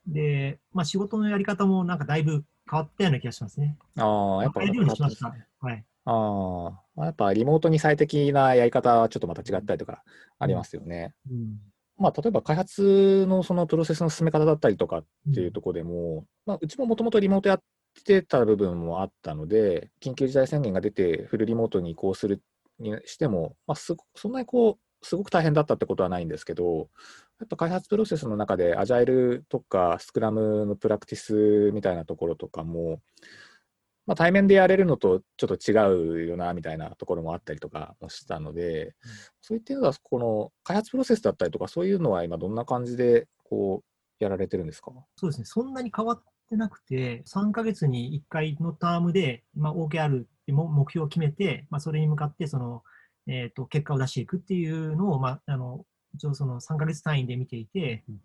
[0.07, 3.77] で、まあ、仕事のやり方もなんかだいぶ変わったような気がしますね。
[3.97, 5.25] ああ、やっぱ変えるようにしました。
[5.25, 5.85] 変わったんですねはい。
[6.05, 10.03] ああ、やっぱリモートに最適なやり方はちょっとまた違ったりとか
[10.39, 11.13] ありますよね。
[11.29, 11.59] うん
[11.99, 17.61] まあ、例えば開発のそのプロセスの進め方だったりとかっていうところでも、まあ、うちももともとリモートやっ
[18.05, 22.41] てた部分もあったので、緊急事態宣言が出てフルリモートに移行する
[22.79, 26.89] にしても、まあ、すそんなにこう、すごく大変だったってことはないんですけど、
[27.39, 32.99] やっぱ開発プロセスの中で、アジャイルとかスクラムのプラクティスみたいなところとかも、
[34.05, 38.95] まあ、対面でやれるのとちょっと違うよなみたいなところもあったりとかもしたので、
[39.39, 43.83] そういったのは、この開発プロセスだったりとか、そういうのは今、どんな感じでこ
[44.19, 44.91] うやられてるんですか？
[45.15, 52.83] そうですね、そんなに変わってなくて、3ヶ月に1回のタームで、まあ、OKR っても目標を決めて、まあ、それに向かってその、
[53.27, 55.85] えー、と結果を出していくっていうのを、まあ、あの
[56.15, 58.19] 一応その3ヶ月単位で見ていてうん、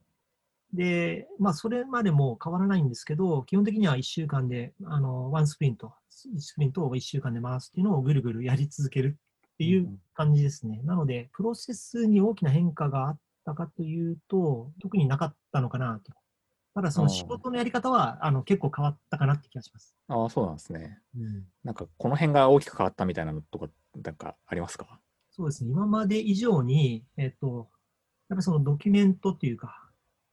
[0.74, 9.16] で、まあ、それまでも変わらないんですけど、基本的には1週間で、あの one sprint、sprint を1週間で回すっていうのをぐるぐるやり続ける
[9.48, 10.80] っていう感じですね。
[10.84, 16.12] なので、プロセスに大きな変化があったかというと、特になかったのかなと。
[16.74, 19.94] ただ、その仕事のやり方はあの結構変わったかなって気がします。
[20.08, 20.98] ああ、そうなんですね。
[21.16, 23.68] うん、なんか、この辺が大きく変わったみたいなのとか、
[24.02, 25.00] なんかありますか？
[25.30, 27.68] そうですね、今まで以上に、えっと、
[28.28, 29.88] やっぱりそのドキュメントっていうか、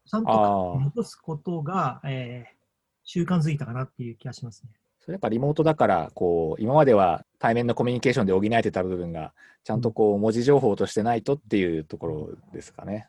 [0.06, 2.62] ちゃんと残すことが、えー
[3.04, 4.70] 習慣づいたかなっていう気がしますね。
[5.00, 9.34] それやっぱリモートだから、こう、今までは対面のコミュニケーションで補えてた部分が、
[9.64, 13.08] ちゃんとこう、文字情報としてないとっていうところですかね。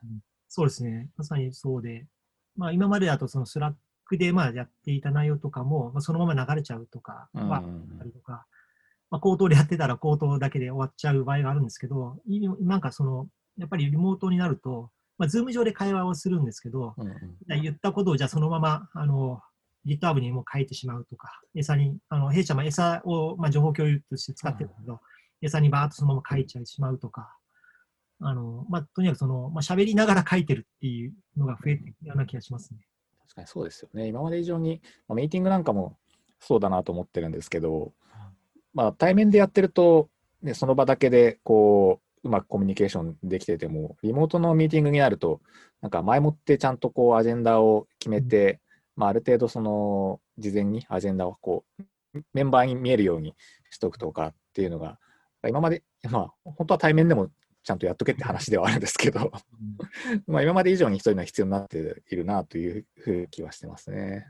[0.49, 2.07] そうですね、まさにそうで、
[2.57, 7.49] まあ、今までだとその Slack でまあやっていた内容とかも、まあ、そのまま流れちゃうとかうん。
[7.49, 8.47] はあったりとか、
[9.11, 13.27] まあ、口頭でやってたら口頭だけで終わっちゃう場合があるんですけど、いなんかその、
[13.59, 17.63] やっぱりリモートになると、まあ、ズーム上で会話をするんですけど、うんうん。
[17.63, 19.41] 言ったことをじゃあそのまま、あの、
[19.87, 25.01] GitHub にも書いてしまうとか、餌に、あの、弊社も餌を、まあ、情報共有として使ってるけど、
[25.43, 27.37] 餌にバーッとそのまま書いちゃいしまうとか、
[28.23, 32.87] あの、まあ、とにかくその、まあ、喋りながら書いてるっていうのが増えてるような気がしますね。
[33.23, 34.07] 確かにそうですよね。
[34.07, 35.97] 今まで以上に、まあ、ミーティングなんかも
[36.41, 37.93] そうだなと思ってるんですけど、
[38.75, 40.09] まあ、対面でやってると、
[40.43, 45.41] ね、その場だけでこううまくコミュニケーションできてても、リモートのミーティングになると、
[45.81, 48.61] なんか前もってちゃんとこうアジェンダを決めて、
[48.97, 51.65] まあ、ある程度その事前にアジェンダをこ
[52.15, 53.35] うメンバーに見えるように
[53.71, 54.99] しとくとかっていうのが、
[55.49, 57.31] 今まで、まあ、本当は対面でも
[57.63, 59.33] ちゃんとやっとけって話ではあるんですけど、
[60.27, 64.27] まあ今まで以上にそういうのは必要になっているなというふう気はしてますね。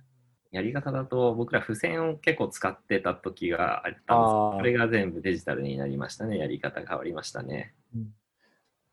[0.51, 4.15] やり方だと僕ら付箋を結構使ってた時があった
[4.55, 4.59] んです。
[4.59, 6.37] それが全部デジタルになりましたね。
[6.37, 7.75] やり方変わりましたね。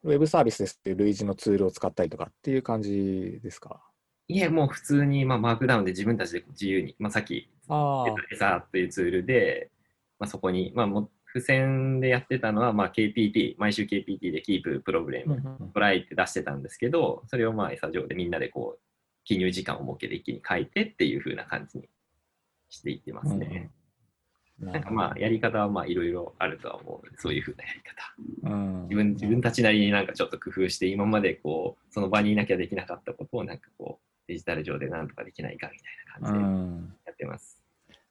[0.04, 3.82] ウェブサービスですっていう類似のツールを使ったりとかっていう感じですか？
[4.30, 7.50] いえ、もう普通に、まあ、マークダウンで自分たちで自由に、まあ、さっき
[8.32, 9.70] エサっていうツールで、
[10.20, 15.42] まあ、そこに、まあ、もう付箋でやってたのは、まあ、KPT、毎週 KPT でキーププロブレム、
[15.74, 18.80] トライって出してたんですけど、それをまあ餌上でみんなでこう、
[19.26, 21.90] 記入時間を設けて一気に書いてっていう風な感じに
[22.70, 23.70] していってますね。
[24.60, 28.52] なんかまあ、やり方はまあいろいろあるとは思うので、そういう風なやり方。
[28.52, 37.64] うん自分自分たちなりになんかちょっと工夫して、今までこう、その場にいなきゃできなかったことをなんかこう、デジタル上でなんとかできないかみたいなう感じでんやってます。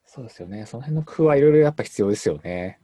[0.06, 0.64] そうですよね。
[0.66, 2.80] その辺の工夫はいろいろやっぱ必要ですよね。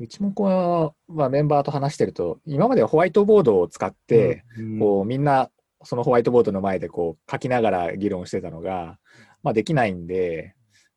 [0.00, 5.50] うちもこう、まあ、メンバーと話してると、今まではホワイトボードを使って、うんこうみんな
[5.84, 8.98] そのホワイトボードの前でこう書きながら議論してたのが、
[9.42, 10.54] まあ、できないんで、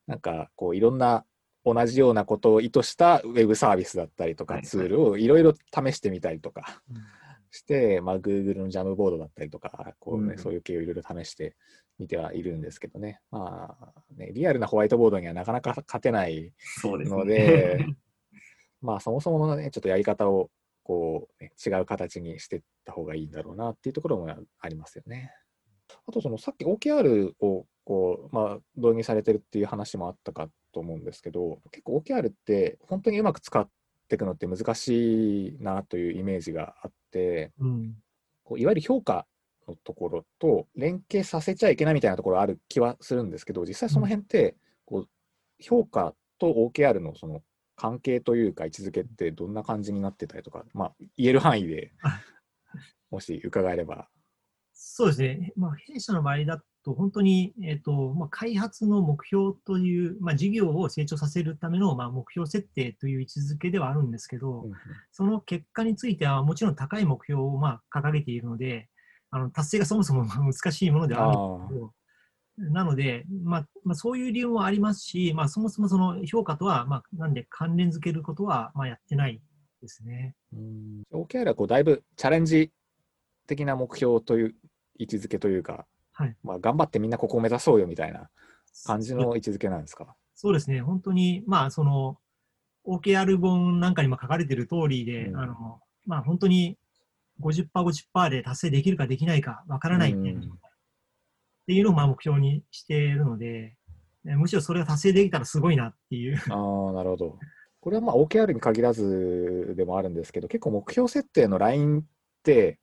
[0.07, 1.25] なんかこういろんな
[1.65, 6.81] 同じようなことを意図したウェブサービスだったりとかはいツールをいろいろ試してみたりとか、
[7.51, 11.55] して、まあ、Google のジャムボードだったりとか、こうね、うんそういう系をいろいろ試して
[11.99, 13.19] みてはいるんですけどね。
[13.31, 16.53] まあ、ね、リアルなホワイトボードにはなかなか勝てない。
[16.83, 17.85] ので、
[18.81, 20.49] まあ、そもそものね、ちょっとやり方を、
[20.83, 25.31] こう、ね、違う形にしていった方がいいんだろうなっていうところもありますよね。
[26.07, 33.67] あと、そのさっき OKR をこう、まあ、導入されてるっていう話もあったかと思うんですけど、結構 OKR って本当にうまく使っ
[34.07, 37.95] ていくのって難しいなというイメージがあって、うん。
[38.43, 39.25] こういわゆる評価
[39.67, 44.55] のところと連携させちゃいけないみたいなところある気はするんですけど、実際その辺って、
[44.85, 45.09] こう
[45.59, 47.41] 評価と OKR のその
[47.77, 51.93] 関係というか位置づけってどんな感じになってたりとか、まあ、言える範囲で
[53.09, 54.09] もし伺えれば。
[54.73, 55.53] そうですね。
[55.55, 64.71] まあ、弊社の場合だと、本当に、えっ、と、まあ、開発の目標という、まあ、事業を成長させるための、まあ、目標設定という位置づけではあるんですけど、うん
[65.11, 68.89] その結果については、もちろん高い目標を、まあ、掲げているので、
[69.29, 71.93] あの、達成がそもそも難しいものではあるんですけど、
[72.57, 79.39] なので、まあ、まあ、そういう理由もありますし、まあ、そもそもその評価とは、まあ、なんで関連づけることは、まあ、やってない
[79.81, 80.35] ですね。
[80.53, 82.71] うん OKR はこうだいぶチャレンジ
[83.45, 84.55] 的な目標という
[84.97, 86.35] 位置づけというか、はい。
[86.43, 88.29] まあ、頑張ってみんなここを目指そうよみたいな
[88.85, 90.15] 感じの位置づけなんですか？
[90.33, 92.17] そうですね、本当に、まあ、その、
[92.85, 96.77] OKR 本なんかにも書かれている通りで、うんあの、まあ、本当に
[97.41, 100.51] 50%、50%で達成できるかできないかわからないみたいな、うん
[101.67, 103.75] っていうのをまあ目標にしているので、
[104.25, 106.37] えむしろそれが達成できたらすごいなっていう。
[106.49, 107.39] ああ、なるほど。
[107.81, 112.03] これはまあ OKR に限らずでもあるんですけど、結構目標設定のラインっ
[112.41, 112.79] て、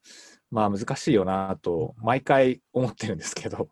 [0.51, 3.69] まあ難しいよなと、毎回思ってるんですけど、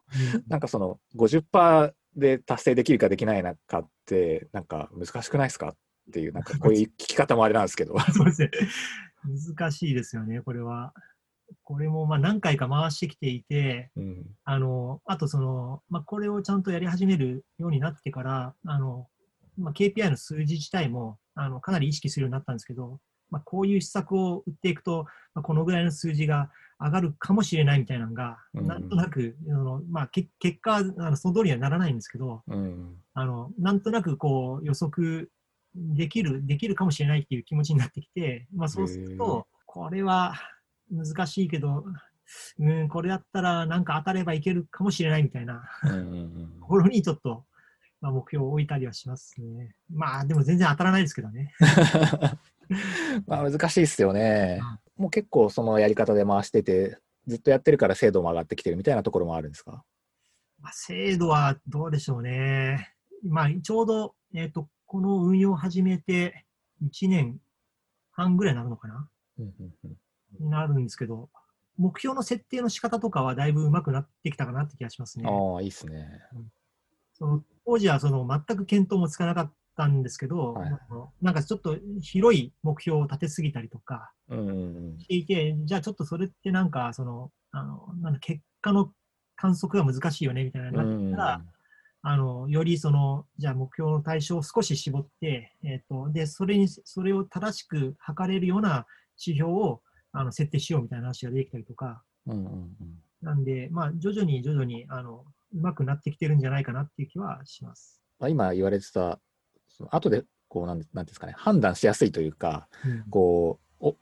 [0.47, 5.75] なんかその50%で達成できるかできないのかって、なんか難しくないですかっ
[6.11, 7.99] ていう、なんかこういう聞き方もあれなんですけど。
[8.13, 8.49] そうですね。
[9.55, 10.91] 難しいですよね、これは。
[11.63, 14.25] これもまあ何回か回してきていて、うん。
[14.43, 19.07] あの、あとその、まあ、これをちゃんとやり始めるようになってから、あの、
[19.57, 22.99] まあ、KPI の数字自体も、あの、かなり意識するようになったんですけど、
[23.29, 32.95] まあ、こういう施策を打っていくと、まあ、このぐらいの数字が上がるかもしれないみたいなのが、うんなんとなく、あのまあ、け結果、あのその通りにはならないんですけど、うん。
[33.13, 35.31] あの、なんとなくこう予測
[35.75, 40.33] できる、できるかもしれないっていう気持ちになってきて、まあそうすると、これは
[40.93, 41.85] 難しいけど、
[42.59, 45.63] うん、これだったらなんか当たればいけるかもしれないみたいな
[46.59, 47.43] ところにちょっと、
[48.01, 49.75] まあ、目標を置いたりはしますね。
[49.91, 51.53] まあでも全然当たらないですけどね。
[53.27, 54.61] まあ難しいですよね。
[54.95, 59.83] もう結構そのやり方で回してて、ずっとやってるから精度も上がってきてるみたいなところもあるんですか？
[60.59, 62.93] まあ、精度はどうでしょうね。
[63.23, 66.45] まあちょうど、えっ、と、この運用を始めて
[66.83, 67.39] 1年
[68.11, 69.97] 半ぐらいになるのかなうんうんうん
[70.39, 71.29] になるんですけど、
[71.77, 75.25] 目標の設定の仕方とかはだいぶ上手くなってきたかなって気がしますね。
[75.27, 76.21] ああ、いいですね。
[77.13, 80.71] その当時はその全く見当もつかなかったんですけど、はい
[81.21, 88.91] なんかちょっと広い目標を立てすぎたりとかうんうんうんしていて、じゃあちょっとそれってなんかその、あのなんだ結果の
[89.35, 91.41] 観測が難しいよねみたいななったら、
[92.05, 98.85] あのよりそのじゃあ目標の対象を少し絞って、えっとでそれにそれを正しく測れるような
[99.17, 99.81] 指標を
[100.13, 102.75] あの設定しようみたいな話ができたりとか、うんうんうん。
[103.21, 108.01] なんで、まあ、徐々に徐々にあの上手くなってきてるんじゃないかなっていう気はします。
[108.19, 109.19] まあ今言われてた、
[109.67, 113.03] その後でこうなんなんですかね、判断しやすいというか、うん。
[113.09, 113.95] こう、お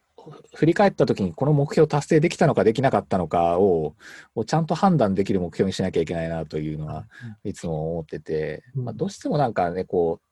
[0.55, 3.95] 振り返ったときにこの目標達成できたのかできなかったのかを
[4.35, 7.05] をちゃんと判断できる目標にしなきゃいけないなというのは
[7.43, 8.85] いつも思ってて、うん。
[8.85, 10.25] まあ、どうしてもなんかね、こう、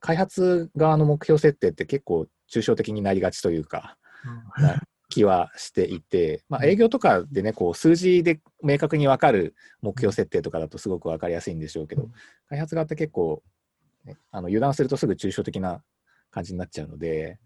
[0.00, 3.96] 開発側の目標設定って結構抽象的になりがちというか、
[4.58, 4.64] うん。
[4.64, 12.12] な気はしていて、まあ、営業とかでね、こう数字で明確に分かる目標設定とかだとすごく分かりやすいんでしょうけど、うん
[12.48, 13.42] 開発側って結構、
[14.04, 15.82] ねあの油断するとすぐ抽象的な
[16.30, 17.38] 感じになっちゃうので、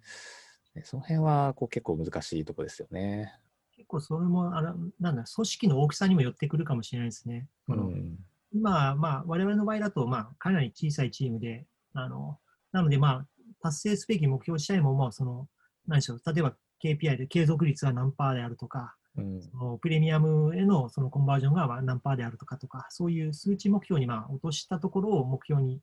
[0.75, 3.35] ねその辺はこう結構難しいとこですよね。
[3.77, 7.49] 結構それもあの、なんだ、組織の大きさにもよってくるかもしれないですね。
[7.67, 8.17] このうん
[8.55, 12.39] 今、まあ、我々の場合だと、まあ、かなり小さいチームで、あの、
[12.71, 13.27] なので、まあ、
[13.63, 15.49] 達成すべき目標自体も、まあ、その、
[15.87, 16.55] 何でしょう、例えば
[16.85, 19.43] KPI で継続率は何パーであるとか、うん。
[19.43, 25.80] そのプレミアムへのそのコンバージョンがまあ何パーであるとかとか、そういう数値目標にまあ落としたところを目標に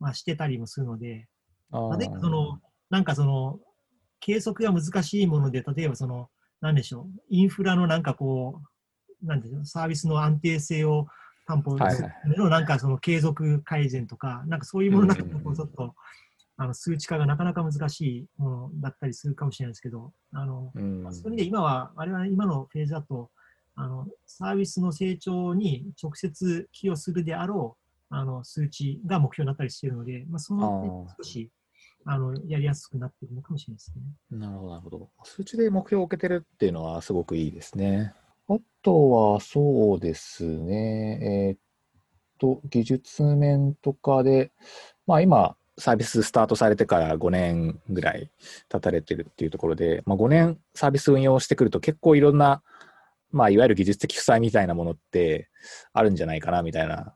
[0.00, 1.28] まあしてたりもするので、
[1.70, 2.58] あ例えばその、
[2.90, 3.58] なんかその、
[4.20, 6.28] 計測が難しいもので、例えばその、
[6.60, 8.60] なんでしょう、インフラのなんかこ
[9.22, 11.06] う、なんでしょう、サービスの安定性を
[11.46, 15.94] 担保するためのなんかその継続改善とか、なんかそういうものなんかこうちょっと、
[16.56, 23.30] あの数値化がなかなか難しいものだったりするかもしれないですけど、あのうんまあそういう意味で今は、我々今のフェーズだと、
[23.74, 27.76] あのサービスの成長に直接寄与するであろ
[28.10, 31.50] うあの数値が目標になったりしているので、まあ、その少し
[32.04, 34.38] あのやりやすくなっているのかもしれないですね。
[34.38, 35.10] なるほど、なるほど。
[35.24, 38.12] 数値で目標を受けてるっていうのはすごくいいですね。
[38.48, 41.18] あとは、そうですね。
[41.22, 41.58] えーっ
[42.38, 44.52] と、技術面とかで、
[45.06, 48.30] まあ今、サービススタートされてから5年ぐらい
[48.68, 52.62] 経たれてるっていうところで、まあ、5年サービス運用してくると結構いろんな、
[53.32, 55.48] まあ、いわゆる技術的負債みたいなものって
[55.92, 57.14] あるんじゃないかなみたいな、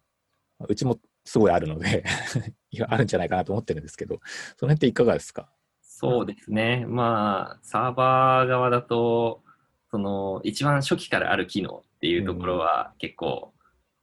[0.68, 2.04] うちもすごいあるので、
[2.88, 4.18] あるんじゃないかなと思ってるんですけど、
[4.56, 5.48] その辺っていかがですか？
[5.80, 6.84] そうですね。
[6.88, 9.42] まあ、サーバー側だと、
[9.90, 13.54] その、一番初期からある機能っていうところは結構、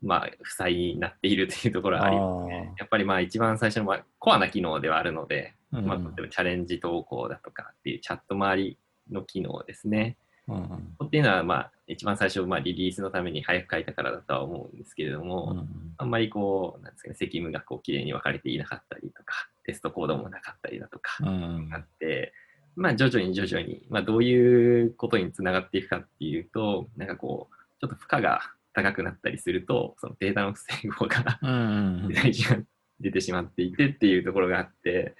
[0.03, 2.73] まあ、負債になっているというところはありますね。
[2.77, 8.77] やっぱりまあ、一番最初の、まあ、コアな機能ではあるので、うんまあ、例えばチャレンジ投稿だとかっていうチャット周り
[9.11, 10.17] の機能ですね。
[10.47, 11.07] うんうん。
[11.07, 22.33] っていうのは、まあ、一番最初、まあ、リリースのために早く書いたからだとは思うんですけれども、うんあんまりこう、なんですかね、責務がこう、綺麗に分かれていなかったりとか、テストコードもなかったりだとか、うんあって、
[22.75, 28.41] まあ、徐々に徐々に、まあ、どういうことにつながっていくかっていうと、なんかこう、ちょっと負荷が
[28.73, 32.57] 高くなったりすると、そのデータの不整合がうん大事が
[32.99, 35.15] 出てしまっていてっていうところがあって、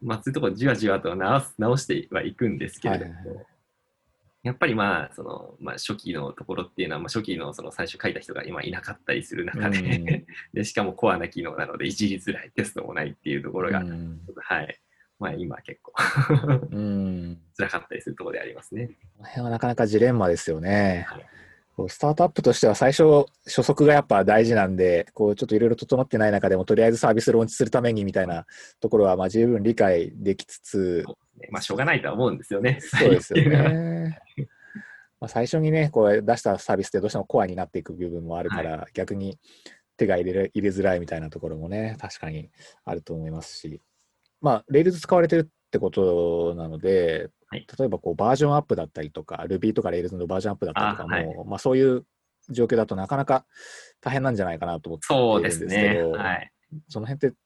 [0.00, 3.46] まあ、そういうところじわじわと直す直してはいくんですけれども、はいはいはい
[4.44, 10.04] やっぱりまあ、その、まあ、初期のところっていうのは、まあ、初期のその最初書いた人が今いなかったりする中で、うん
[10.54, 14.80] で、しかもコアな機能なので、いじりづらいテストもないっていうところが、うんはい。
[15.18, 15.92] まあ、今結構
[16.70, 18.86] うん 辛かったりするところでありますね。
[19.16, 21.26] この辺はなかなかジレンマですよねはい。
[21.78, 28.46] こうスタートアップとしては最初、初速がやっぱ大事なんで、こうちょっといろいろ整ってない中でも、とりあえずサービスローンチするためにみたいな
[28.80, 31.04] ところは、まあ十分理解できつつ、
[31.40, 32.80] ねまあ、しょうがないとは思うんですよね。
[32.80, 34.18] そうですよね。
[35.20, 39.38] まあ最初にね、こう出したサービスってどうしてもコアになっていく部分もあるから、逆に
[39.96, 42.50] 手が入れれ入れづらいみたいなところもね、確かに
[42.86, 43.80] あると思いますし、
[44.40, 47.66] まあ、 Rails 使われてるってことなので、はい。
[47.78, 51.48] 例えばこうバージョンアップだったりとか、Ruby とか Rails のバージョンアップだったりとかも、あはい。
[51.48, 52.04] まあ、そういう
[52.50, 53.46] 状況だとなかなか
[54.00, 56.02] 大変なんじゃないかなと思ってそうでいるんですすね。
[56.02, 56.52] はい。
[56.88, 57.36] その辺って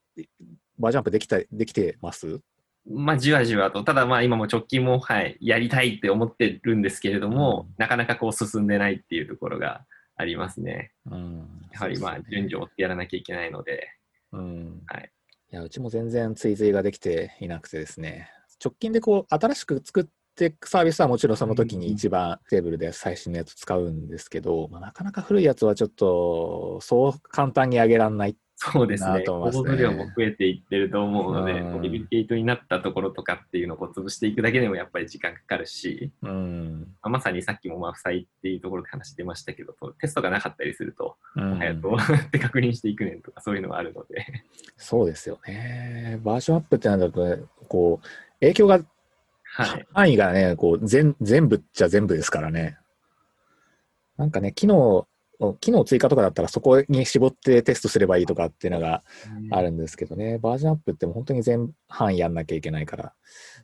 [0.77, 2.39] バージョンアップできたできてます？
[2.85, 7.75] まあ、じわじわと、ただまあ今も直近も、はい、やりたいって思ってるんですけれども、うん。
[7.77, 9.85] なかなかこう進んでないっていうところが
[10.17, 10.91] ありますね。
[11.09, 13.87] うん、やはりまあ順序をやらなきゃいけないので、
[14.33, 14.81] うん。
[14.87, 15.09] はい。
[15.51, 18.29] いやうちも全然追随ができていなくてですね、
[18.63, 20.05] 直近でこう新しく作っ
[20.35, 28.37] ていくサービスはもちろんその時に一番テーブルで最新のやつ使うんですけど、まあ、なかなか古いやつはちょっとそう簡単に上げられない。
[28.55, 36.87] そうですね、なと思いますね量も増えていってると思うので、うんデリケートになったところとかっていうのをこう潰していくだけでもやっぱり時間かかるし、うん。
[37.01, 44.25] まあまさにさっきもまあ負債っていうところで話出ましたけど、テストがなかったりすると、うん早くどうやって確認していくねんとかそういうのはあるので、
[44.77, 46.19] そうですよね。
[46.23, 48.07] バージョンアップってなんだと、ね、こう、
[48.43, 48.79] 影響が、
[49.55, 49.87] はい。
[49.93, 52.77] 範囲がね、こう全、全部っちゃ全部ですからね。
[54.17, 55.07] なんかね、機能、
[55.59, 59.03] 機能追加とかだったらそこに絞ってテストすればいいとかっていうのが
[59.51, 63.13] あるんですけどね、バージョンアップってもう本当に全範囲やんなきゃいけないから、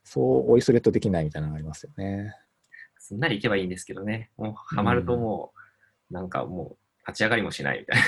[0.04, 2.36] そう、おいそれとできないみたいなのがありますよね。
[2.98, 5.52] すんなりいけばいいんですけどね、もうハマるとも
[6.10, 8.02] う、なんかもう立ち上がりもしないみたい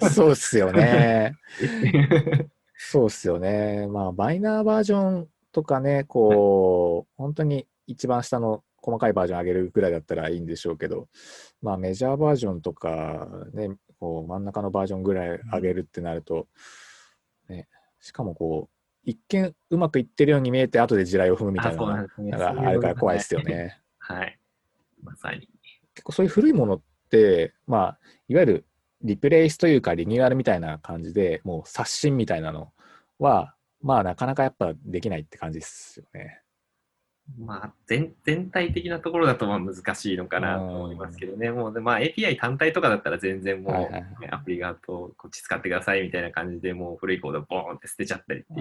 [0.00, 0.08] な。
[0.10, 1.34] そうっすよね。
[2.76, 3.86] そうっすよね。
[3.88, 11.08] まあ、バイナーバージョンとかね、こう、本当に一番下の細かいバージョン上げるぐらいだったらいいんでしょうけど、
[11.62, 16.46] まあ、メジャーバージョンとか、ね、こう真ん中のバージョンぐらい上げるってなると、
[17.48, 17.66] ね、
[18.00, 23.80] しかもこう、一見うまくいってるように見えて、後で地雷を踏むみたいなのがあるから怖いですよね。
[23.98, 24.38] はい。
[25.02, 25.48] まさに。
[25.94, 27.98] 結構そういう古いものって、まあ、
[28.28, 28.66] いわゆる
[29.06, 32.72] リプレイスというかリニューアルみたいな感じでもう刷新みたいなの
[33.18, 36.40] は、まあなかなかやっぱできないって感じですよね。
[37.38, 48.52] まあ全、全体的なところだとまあ難しいのかなと思いますけどね、もうで、まあ、API 単体とかだったら全然もう、はいはいはいねアプリ側とこっち使ってくださいみたいな感じでもう古いコードボーンって捨てちゃったりって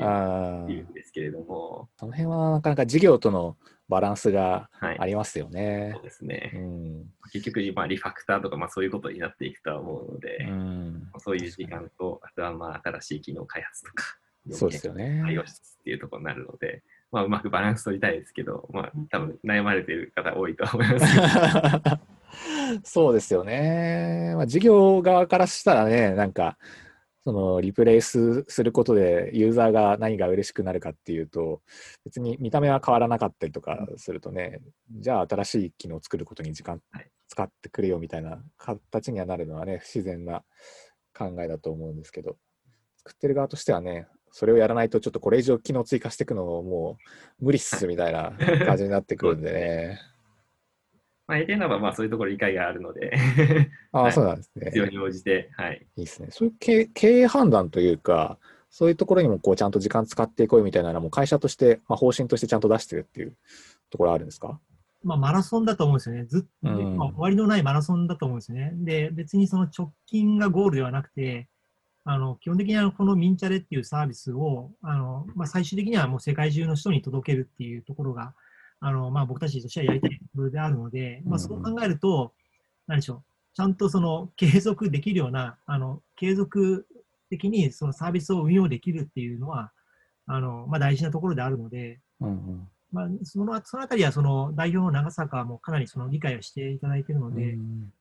[0.74, 3.58] いうんですけれども、その辺はなかなか事業との
[3.88, 6.04] バランスがはい、ありますよねそう。
[6.04, 6.52] ですね。
[6.56, 7.06] うん。
[7.32, 14.04] 結局、まあ、リファクターとか、まあ、そういうことになっていくとは思うので、うん、そういう時間と、あとはまあ新しい機能開発とか、
[14.52, 15.22] そうですよね。
[15.24, 16.84] 対応しつつっていうところになるので、
[17.16, 21.06] まあ、うまくバランス取りたいですけど、まあ、多分悩まれている方多いと思います。
[22.84, 24.34] そうですよね。
[24.36, 26.58] まあ、事業側からしたらね、なんか、
[27.24, 31.64] そのリプレイスすることでユーザーが何が嬉しくなるかっていうと
[32.04, 34.62] 別に見た目は変わらなかったりとかするとね、
[34.92, 40.44] じゃあ新しい機能を作ることに時間はい使ってくれよみたいな形にはなるのはね不自然な
[41.18, 42.38] 考えだと思うんですけど
[42.98, 44.08] 作ってる側としてはね
[44.38, 46.98] それをやらないとちょっとこれ以上機能追加していくのもも
[47.40, 48.34] う無理っすみたいな
[48.66, 50.02] 感じになってくるんでね。
[51.26, 53.18] まあ、エテナはまあそういうところ理解があるので、
[53.94, 54.66] ああ、はいそうなんですね。
[54.66, 55.88] 必要に応じて、はい。
[55.96, 56.28] いいですね。
[56.32, 58.38] そういう経経営判断というか、
[58.70, 63.38] そういうところにもこうちゃんと時間使っていこうみたいなのも会社として、まあ、方針としてちゃんと出してるっていう
[63.90, 64.60] ところあるんですか？
[65.02, 66.26] まあ、マラソンだと思うんですよね。
[66.26, 68.72] ずっと、うんまあ終わりのないマラソンだと思うんですよね。
[68.74, 71.48] で、別にその直近がゴールではなくて、
[72.08, 78.34] あの基本的にあのこのミンチャレっていうサービスをあの、まあ、最終的にはもう世界中の人に届けるっていうところが
[78.80, 82.34] あの、まあ、僕たちとしてはやりたいところであるので、まあ、そう考えると、
[82.88, 83.24] 何でしょう、
[83.56, 86.86] ちゃんとその継続できるような、あの継続
[87.32, 89.72] 的にそのサービスを運用できるっていうのは、
[90.28, 92.68] あのまあ、大事なところであるので、うんうん。
[92.92, 97.92] まあ、そのそのあたりはその代表の長坂もかなりその理解をしていただいているので、うん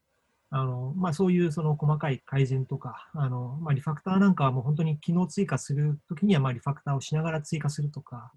[0.56, 8.30] あのまあ、そういうその細かい改善とか、あのまあ、リファクターなんかはもう本当に機能追加するときにはまあリファクターをしながら追加するとか、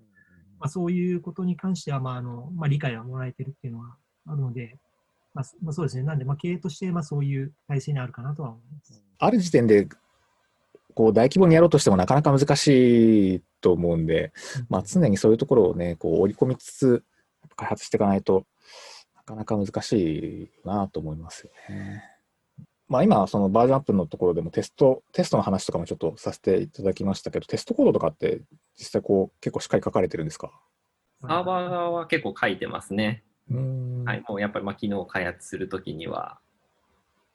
[0.60, 4.78] まあ、そういうことに関してはまああの、まあ、理解はもらえてるっていうのはあるので、
[5.36, 9.00] まあそまあ、そうですね、なんでまあ経営としてまあそういう体制にあるかなとは思います。
[9.20, 9.88] ある時点で、
[10.96, 14.34] こう大規模にやろうとしてもなかなか難しいと思うんで、
[14.70, 17.04] まあ、常にそういうところをね、こう織り込みつつ、
[17.56, 18.57] 開発していかないとな
[19.28, 22.04] かなか難しいなと思いますよね。
[22.88, 28.42] まあ、今、そのバージョンアップのところでもテスト、テストの話とかもちょっとさせていただきましたけど、テストコードとかって
[28.78, 30.52] 実際こう結構しっかり書かれてるんですか？
[31.22, 33.24] サーバー側は結構書いてますね。
[33.52, 33.56] う
[34.06, 34.24] はい。
[34.28, 36.40] もうやっぱりまあ機能を開発するときには、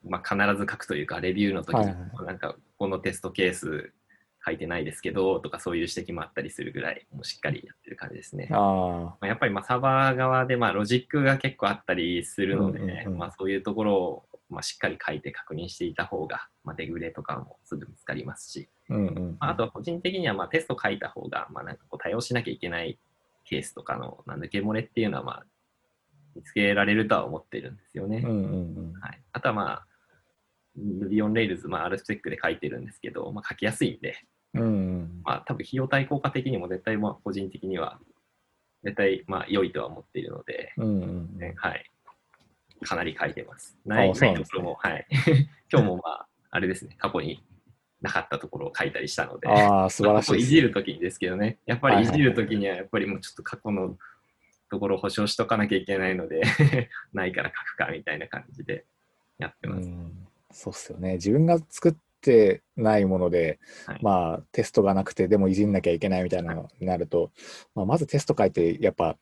[0.08, 1.84] まあ、必ず書くというか、レビューのときに
[2.24, 3.92] なんか、このテストケース
[4.44, 8.48] 書いてないですけど、とかそういう指摘もあったりするぐらい、もうしっかりやってる感じですね。
[8.50, 19.36] あまあ、やっぱりまあサーバー側でまあロジックが結構あったりするので、うんうんうんまあ、そういうところをまあしっかり書いて確認していた方が、まあ、デグレとかもすぐ見つかりますし、あ、うんうん。
[19.38, 22.98] まあ、あとは個人的にはまあテスト書いた方がまあなんかこう対応しなきゃいけない
[23.44, 25.46] ケースとかのまあ抜け漏れっていうのはまあ
[26.34, 28.22] 見つけられるとは思ってるんですよね。
[28.24, 28.92] うんうんうん。
[29.00, 29.86] はい、あとはまあ
[30.78, 34.16] Ruby on Rails、まあ、RSpec で書いてるんですけど、まあ、書きやすいんで、
[34.54, 35.22] うんうん。
[35.24, 37.98] まあ、多分費用対効果的にも絶対まあ個人的には
[38.84, 41.84] 絶対まあ良いとは思っているので、うんうんねはい、
[42.82, 43.78] かなり書いてます。
[43.86, 45.06] ないないところも、はい、
[45.72, 47.42] 今日もまああれですね過去に
[48.02, 49.48] なかったところを書いたりしたので。
[49.48, 53.96] ああ、素晴らしいまあいじるときにですけどね、やっぱりいじるときには、やっぱりもうちょっと過去の
[54.70, 56.42] ところを保証しとかなきゃいけないので、
[57.14, 58.84] ないから書くかみたいな感じで
[59.38, 59.88] やってます。
[59.88, 61.12] うん、そうっすよね。
[61.14, 63.98] 自分が作ってないもので、はい。
[64.02, 67.30] まあテストがなくてでもいじんなきゃいけないみたいなのになると、
[67.74, 69.18] まあ、まずテスト書いてやっぱ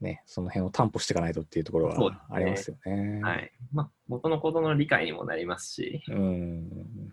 [0.00, 3.20] ねその辺を担保していかないとっていうところはありますよね。
[3.22, 3.52] はい。
[3.72, 6.70] まあ、元のことの理解にもなりますし、うん。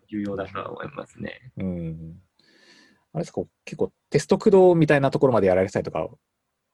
[0.10, 1.52] 重要だとは思いますね。
[1.58, 2.22] うん。
[3.14, 6.10] あれですか結構テスト駆動みたいなところまでやられたりとか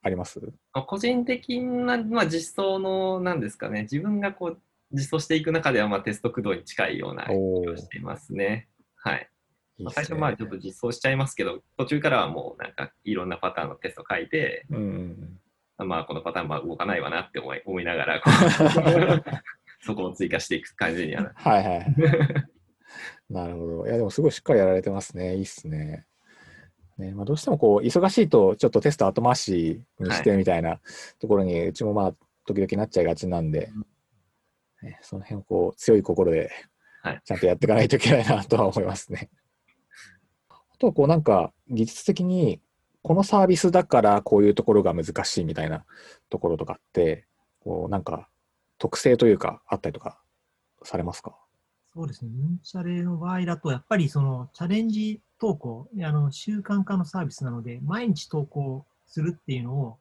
[0.01, 0.39] あります？
[0.73, 4.57] まあ個人的な、まあ、実装の、なんですかね、自分がこう
[4.91, 8.67] 実装していく中では、まあ、テスト駆動に近いような気をしていますね。
[8.95, 9.29] はい。
[9.77, 18.21] いいね初まあちょっと実装しちゃいますけど、途中からはもうなんかいろんなパターンのテスト書いて、うんうんまあこのパターンは動かないわなって思い思いながら
[19.81, 21.95] そこを追加していく感じにはなはいはい。
[23.29, 23.85] なるほど。
[23.85, 25.35] いや、でもすごいしっかりやられてますね。
[25.35, 26.05] いいっすね。
[26.97, 30.79] ねまあ、どうしてもこう、忙しいと、ちょっとテスト後回しにしてみたいな
[31.19, 32.13] ところに、うちもまあ、
[32.45, 33.71] 時々なっちゃいがちなんで、
[34.81, 36.51] ね、その辺をこう、強い心で
[37.01, 39.29] はい、ちゃんとやっていかないといけないなとは思いますね。
[40.49, 42.59] あとはこう、なんか、技術的に、
[43.01, 45.85] このサービスだからこういうところが難しいみたいな
[46.29, 47.25] ところとかって、
[47.61, 48.27] こう、なんか、
[48.77, 50.19] 特性というか、あったりとか
[50.83, 51.37] されますか？
[51.93, 59.97] そうですね、ミンチャレの場合だと、やっぱりそのチャレンジ投稿、あの習慣化のサービスなので、毎日投稿するっていうのを、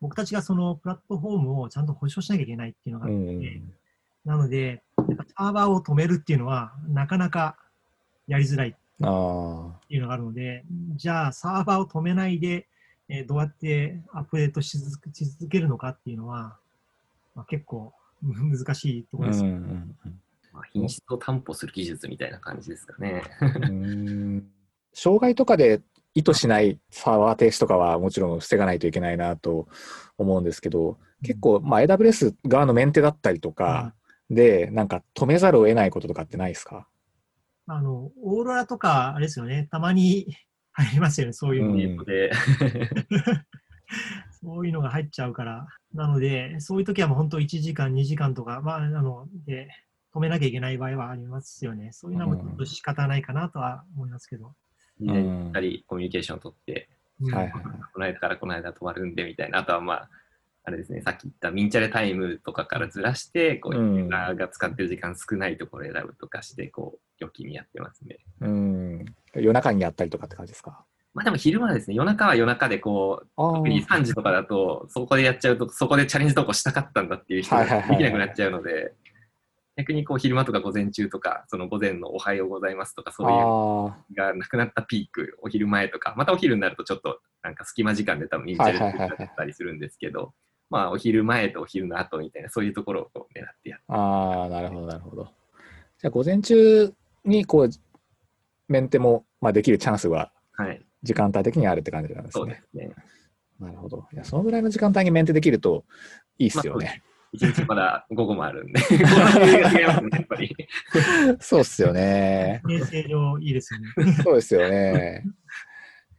[0.00, 3.72] 僕たちがそのプラットフォームをちゃんと保証しなきゃいけないっていうのがあって、うん
[4.28, 4.82] なので、
[5.38, 7.56] サーバーを止めるっていうのは、なかなか
[8.26, 9.06] やりづらいってい
[9.98, 10.64] うのがあるので、
[10.96, 12.68] じゃあサーバーを止めないで、
[13.08, 16.58] えーどうやってアップデートし続けし続けるのかっていうのは、
[17.34, 19.42] まあ、結構う ん難しいところです。
[19.42, 19.96] うんうん
[20.52, 23.22] まあ品質を担保する技術みたいな感じですかね。
[23.40, 24.46] うん
[24.92, 25.80] 障害とかで
[26.12, 29.68] 意図しないサーバー停止とかはもちろん防がないといけないなと
[30.18, 33.94] 思うんですけど、結構、まあ、AWS 側のメンテだったりとか
[34.30, 36.86] で、なんか止めざるを得ないこととかってないですか？
[37.66, 40.26] あの、オーロラとか、あれですよね、たまに
[40.72, 41.98] 入りますよね、そういうの、うん。
[44.30, 45.66] そういうのが入っちゃうから。
[45.92, 49.68] なので、そういう時はもう本当1時間、2時間とか、まあ、あの、で、
[50.14, 51.90] 止めなきゃいけない場合はありますよね。
[51.92, 54.54] そういうのはちょっと仕方ないかなとは思いますけど。
[55.00, 56.88] 事前にしっかりコミュニケーションを取って、
[57.20, 57.30] うん。
[57.32, 57.38] こ
[57.98, 60.10] の間からこの間止まるんでみたいな、あとはまあ、
[60.68, 63.96] あれですね、さっき言ったミンチャレタイムとかからずらして、こう、うん。
[63.96, 68.18] ユーザーが使ってる時間少ないところを選ぶとかして、こう、良きにやってますね。
[68.40, 69.04] うん。
[69.34, 70.84] 夜中にやったりとかって感じですか？
[71.14, 77.98] まあでも昼間はですね、夜中は夜中でこう、特に3時とかだと、そこでやっちゃうと、そこでチャレンジ投稿したかったんだっていう人がはいはいはいはい。
[77.98, 78.92] できなくなっちゃうので、
[79.76, 90.34] 逆にこう昼間とか午前中とか、その午前のおはようございますとか、そういうがなくなったピーク、お昼前とか、またお昼になるとちょっとなんか隙間時間で多分インチャレはいはいはいはいだったりするんですけど、
[90.70, 95.28] まあお昼前とお昼の後みたいな、そういうところをこう狙ってやって、あ、ああ、なるほど、なるほど。
[95.98, 96.92] じゃあ、午前中
[97.24, 97.70] に、こう、
[98.68, 102.62] メンテも、まあ、できるチャンスは、はい、時間帯的にあるって感じなんですそうでね。
[102.70, 102.94] すね。
[103.58, 104.06] なるほど。
[104.12, 105.84] いや、そのぐらいの時間帯にメンテできると
[106.38, 107.02] いいっすよね。
[107.32, 108.80] 一日まだ 午後もあるんで。
[111.40, 112.62] そうっすよね。
[112.70, 113.88] 衛生上いいですよね。
[114.22, 115.24] そうですよね。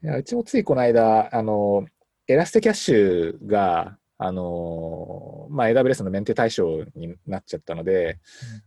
[0.04, 1.86] いやうちもついこの間、あの、
[2.28, 8.20] エラステキャッシュが、あの、まあ、AWS のメンテ対象になっちゃったので、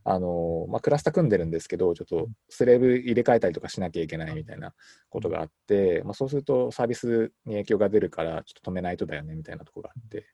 [0.02, 4.72] あの、まあ、クラスター組んでるんですけど、ちょっとスレーブ入れ替えたりとかしなきゃいけないみたいな
[5.10, 10.26] ことがあって、まあ、そうするとサービスに影響が出るから、ちょっと止めないとだよねみたいなとこがあって、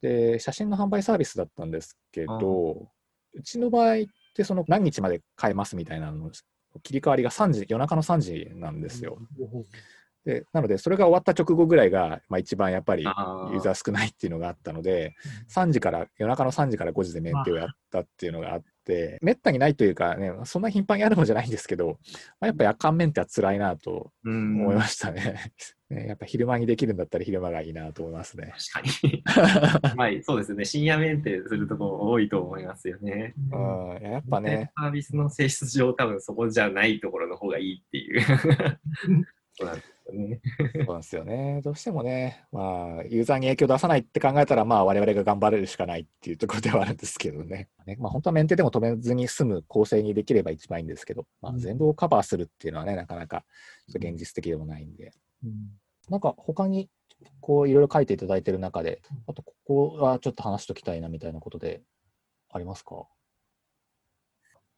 [0.00, 2.88] で、写真の販売サービスだったんですけど、
[3.34, 3.96] うちの場合っ
[4.34, 6.30] て、その何日まで買えますみたいなの
[6.82, 9.18] 切り替わりが3時、夜中の3時なんですよ。
[10.24, 15.14] でなので、それが終わった直後ぐらいが、まあ、一番やっぱりユあーーザー少ないっていうのがあったので、
[15.54, 21.98] 3時から、夜中の3時から5時でメンテをやったっていうのがあって、めったにないというかね、そんな頻繁にやるもんじゃないんですけど、
[22.40, 25.52] まあ、やっぱ夜間メンテは辛いなとうん思いましたね。
[25.88, 28.54] ねやっぱ昼間にできるんだったら昼間がいいなと思いますね。
[28.72, 29.22] 確かに。
[29.98, 30.64] はい、そうですね。
[30.64, 33.34] 深夜メンテするところ多いと思いますよね。
[33.50, 33.56] う
[33.98, 39.26] ん、やっぱね、サービスの性質上、多分そこじゃないところの方がいいっていう。
[39.60, 40.40] そうなんですよね。
[40.74, 41.60] そうなんですよね。
[41.62, 47.68] どうしてもね、まあ、ユーザーに影響出さないって考えたら、まあ、我々が頑張れるしかないっていうところではあるんですけどね。
[47.86, 53.44] ねまあ、本当はメンテでも止めずに済む構成にできれば一番いいんですけど、まあ、全部をカバーするっていうのはね、なかなか
[53.86, 55.12] ちょっと現実的でもないんで。
[55.44, 56.90] うんなんか他に
[57.40, 61.82] こういろいろ書いていただいてる中で、あとここはちょっと話しときたいなみたいなことで
[62.50, 63.06] ありますか？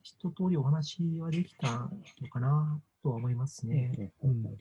[0.03, 4.13] 一通りお話はできたのかなとは思いますね。
[4.23, 4.57] うん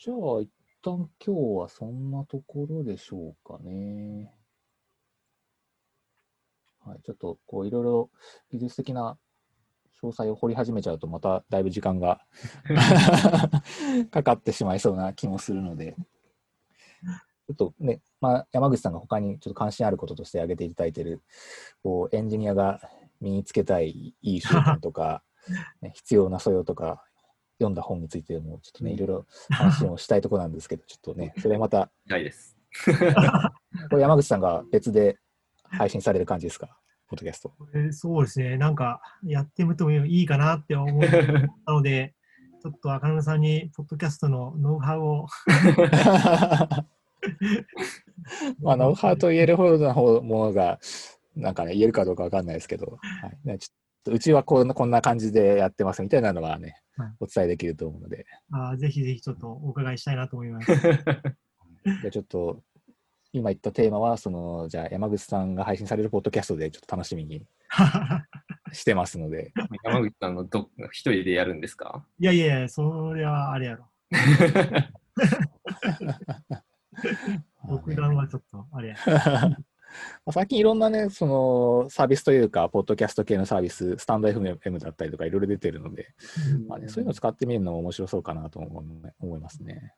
[0.00, 0.48] じゃあ、一
[0.80, 4.32] 旦今日はそんなところでしょうかね。
[6.86, 8.10] はい、ちょっとこういろいろ
[8.52, 9.18] 技術的な
[10.00, 12.20] 詳細を掘り始めちゃうと、まただいぶ時間が
[14.12, 15.96] かかってしまいそうな気もするので、
[17.48, 21.22] ちょっとね、まあ、山口さんが他にちょっと関心あることとして挙げていただいている、
[21.82, 22.80] こうエンジニアが
[23.20, 25.24] 身につけたいいい習慣とか、
[25.80, 27.07] ね必要な素養とか、
[27.58, 32.56] 読んだ本についても、ちょっとね、いろいろ話をしたいところなんですけど、 ちょっとね、それまた、はいです。
[33.90, 35.18] これ山口さんが別で
[35.64, 36.78] 配信される感じですか、
[37.08, 37.52] ポッドキャスト。
[37.90, 41.12] そうですね、なんかやってみてもいいかなって思った
[41.72, 42.14] ので、
[42.62, 45.26] ちょっと赤沼さんに、ポッドキャストのノウハウを、
[48.60, 50.78] まあ、ノウハウと言えるほどの方ものが、
[51.34, 53.38] なんかね、言えるかどうかわかんないですけど、はい。
[53.44, 60.74] ね、ちょっとうちはこんなこんな感じでやってますみたいなのはねはい、お伝えできると思うので、あーぜひぜひちょっとお伺いしたいなと思います。
[60.74, 60.90] じゃ
[62.08, 62.60] あちょっと、
[63.32, 67.46] 今言ったテーマは、その、じゃあ山口さんが配信されるポッドキャストでちょっと楽しみに
[68.72, 69.52] してますので、
[69.84, 72.04] 山口さんのど一人でやるんですか？
[72.18, 73.86] いやいやいや、それはあれやろ。
[77.68, 78.96] 独断はちょっとあれや。
[80.26, 86.14] まあ最近いろんなね、そのサービスというか、ポッドキャスト系のサービス、スタンド FM だったりとかいろいろ出てるので、
[86.66, 88.84] まあね、そういうのを使ってみるのも面白そうかなと思う
[89.20, 89.94] 思いますね。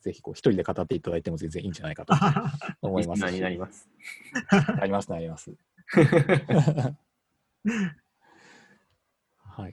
[0.00, 2.14] ぜひこう一人で語っていただいても全然いいんじゃないかと
[2.82, 3.88] 思いますなります。
[4.76, 5.52] なります、なります。
[9.38, 9.72] はい。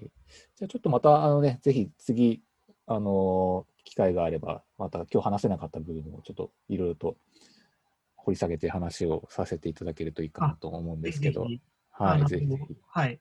[0.55, 2.43] じゃあちょっとまた、あのね、ぜひ次、
[2.85, 7.17] あのー機会があれば、また今日話せなかった部分をちょっといろいろと
[8.23, 12.75] 掘り下げて話をさせていただけるといいかなと思うんですけどぜ、ひぜひぜひ。
[12.87, 13.19] はい。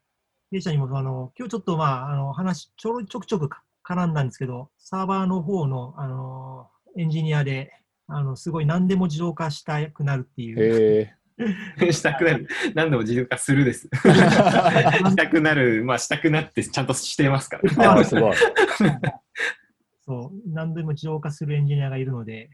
[0.51, 7.73] 弊社にも、あの、今日ちょっと、まあ、あの、話、ちょろちょくちょくか絡んだんですけど、サーバーの方の、あの、エンジニアで、
[8.07, 11.11] あの、すごい何でも自動化したくなるっていう、
[11.93, 12.47] したくなる。
[12.75, 13.89] 何度も自動化するです。
[13.97, 18.05] したくなる、まあしたくなってちゃんとしてますから。
[18.05, 18.37] すごい。
[20.05, 22.51] そう、何でも自動化するエンジニアがいるので、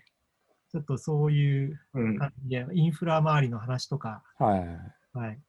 [0.71, 2.19] ちょっとそういううん。
[2.19, 5.19] 感じで、インフラ周りの話とか、はい。
[5.19, 5.41] はい。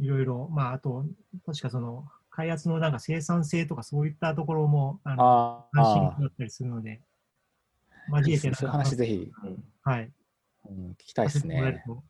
[0.00, 1.04] いろいろ、まあ、あと、
[1.44, 7.02] 確かその、開発のなんか生産性とかそういったところも、あの、あ関心あだったりするので、
[8.08, 10.10] 交えてそういう話ぜひ、うんはい。
[10.68, 11.82] うん聞きたいですね。
[11.86, 12.02] と。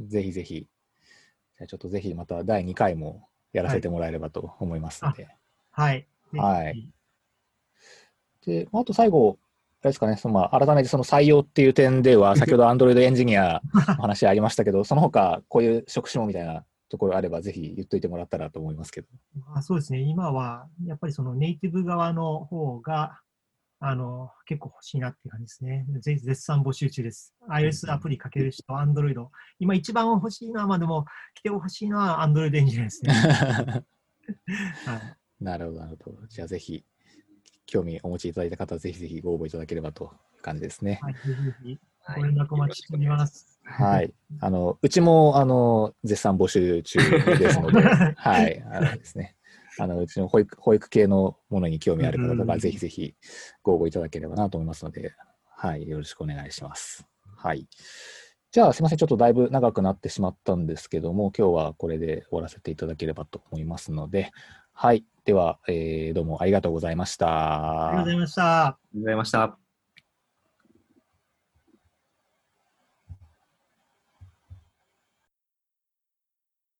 [0.00, 0.54] ぜひぜひ。
[0.54, 5.28] じゃあちょっとぜひまた第2回もやらせてもらえればと思いますので。
[5.70, 6.06] はい。
[6.32, 6.92] はい
[8.46, 9.38] で、あと最後、
[9.82, 19.08] ですかね、そのまあ改めてその採用っていう点では、 先ほど Android エンジニアの話ありましたけど、その他こういう職種もみたいなところあれば、ぜひ言っといてもらったらと思いますけど。
[19.54, 20.00] あそうですね。
[20.00, 23.20] 今は、やっぱりそのネイティブ側の方が、
[23.80, 25.86] あの、結構欲しいなっていう感じですね。
[26.00, 27.34] ぜ絶賛募集中です。
[27.48, 29.14] iOS アプリかける人、Android。
[29.60, 33.12] 今一番欲しいのは、まあでも、来てほしいのは Android エンジニアですね。
[34.84, 35.44] はい。
[35.44, 36.26] なるほど、なるほど。
[36.26, 36.84] じゃあぜひ、
[37.68, 40.04] 興味お持ちいただいた方は、ぜひぜひご応募いただければと
[40.36, 40.98] いう感じですね。
[41.02, 41.78] はい、ぜひぜひ
[42.16, 43.60] ご連絡お待ちしております。
[43.62, 44.12] はい。
[44.40, 46.98] あの、うちも、あの、絶賛募集中
[47.38, 47.82] ですので、
[48.16, 48.64] はい。
[48.72, 49.36] あのですね。
[49.78, 53.14] あの、うちの保育、保育系のものに興味ある方とか、うんぜひぜひ
[53.62, 55.12] ご応募いただければなと思いますので、
[55.50, 55.86] はい。
[55.86, 57.06] よろしくお願いします。
[57.36, 57.68] はい。
[58.50, 58.98] じゃあ、すみません。
[58.98, 64.30] ちょっとだいぶ長くなってしまったんですけども、今日はこれで終わらせていただければと思いますので、
[64.72, 65.04] はい。
[65.28, 67.88] では、えーどうもありがとうございました。
[67.88, 68.42] ありがとうございました。
[68.64, 69.67] ありがとうございました。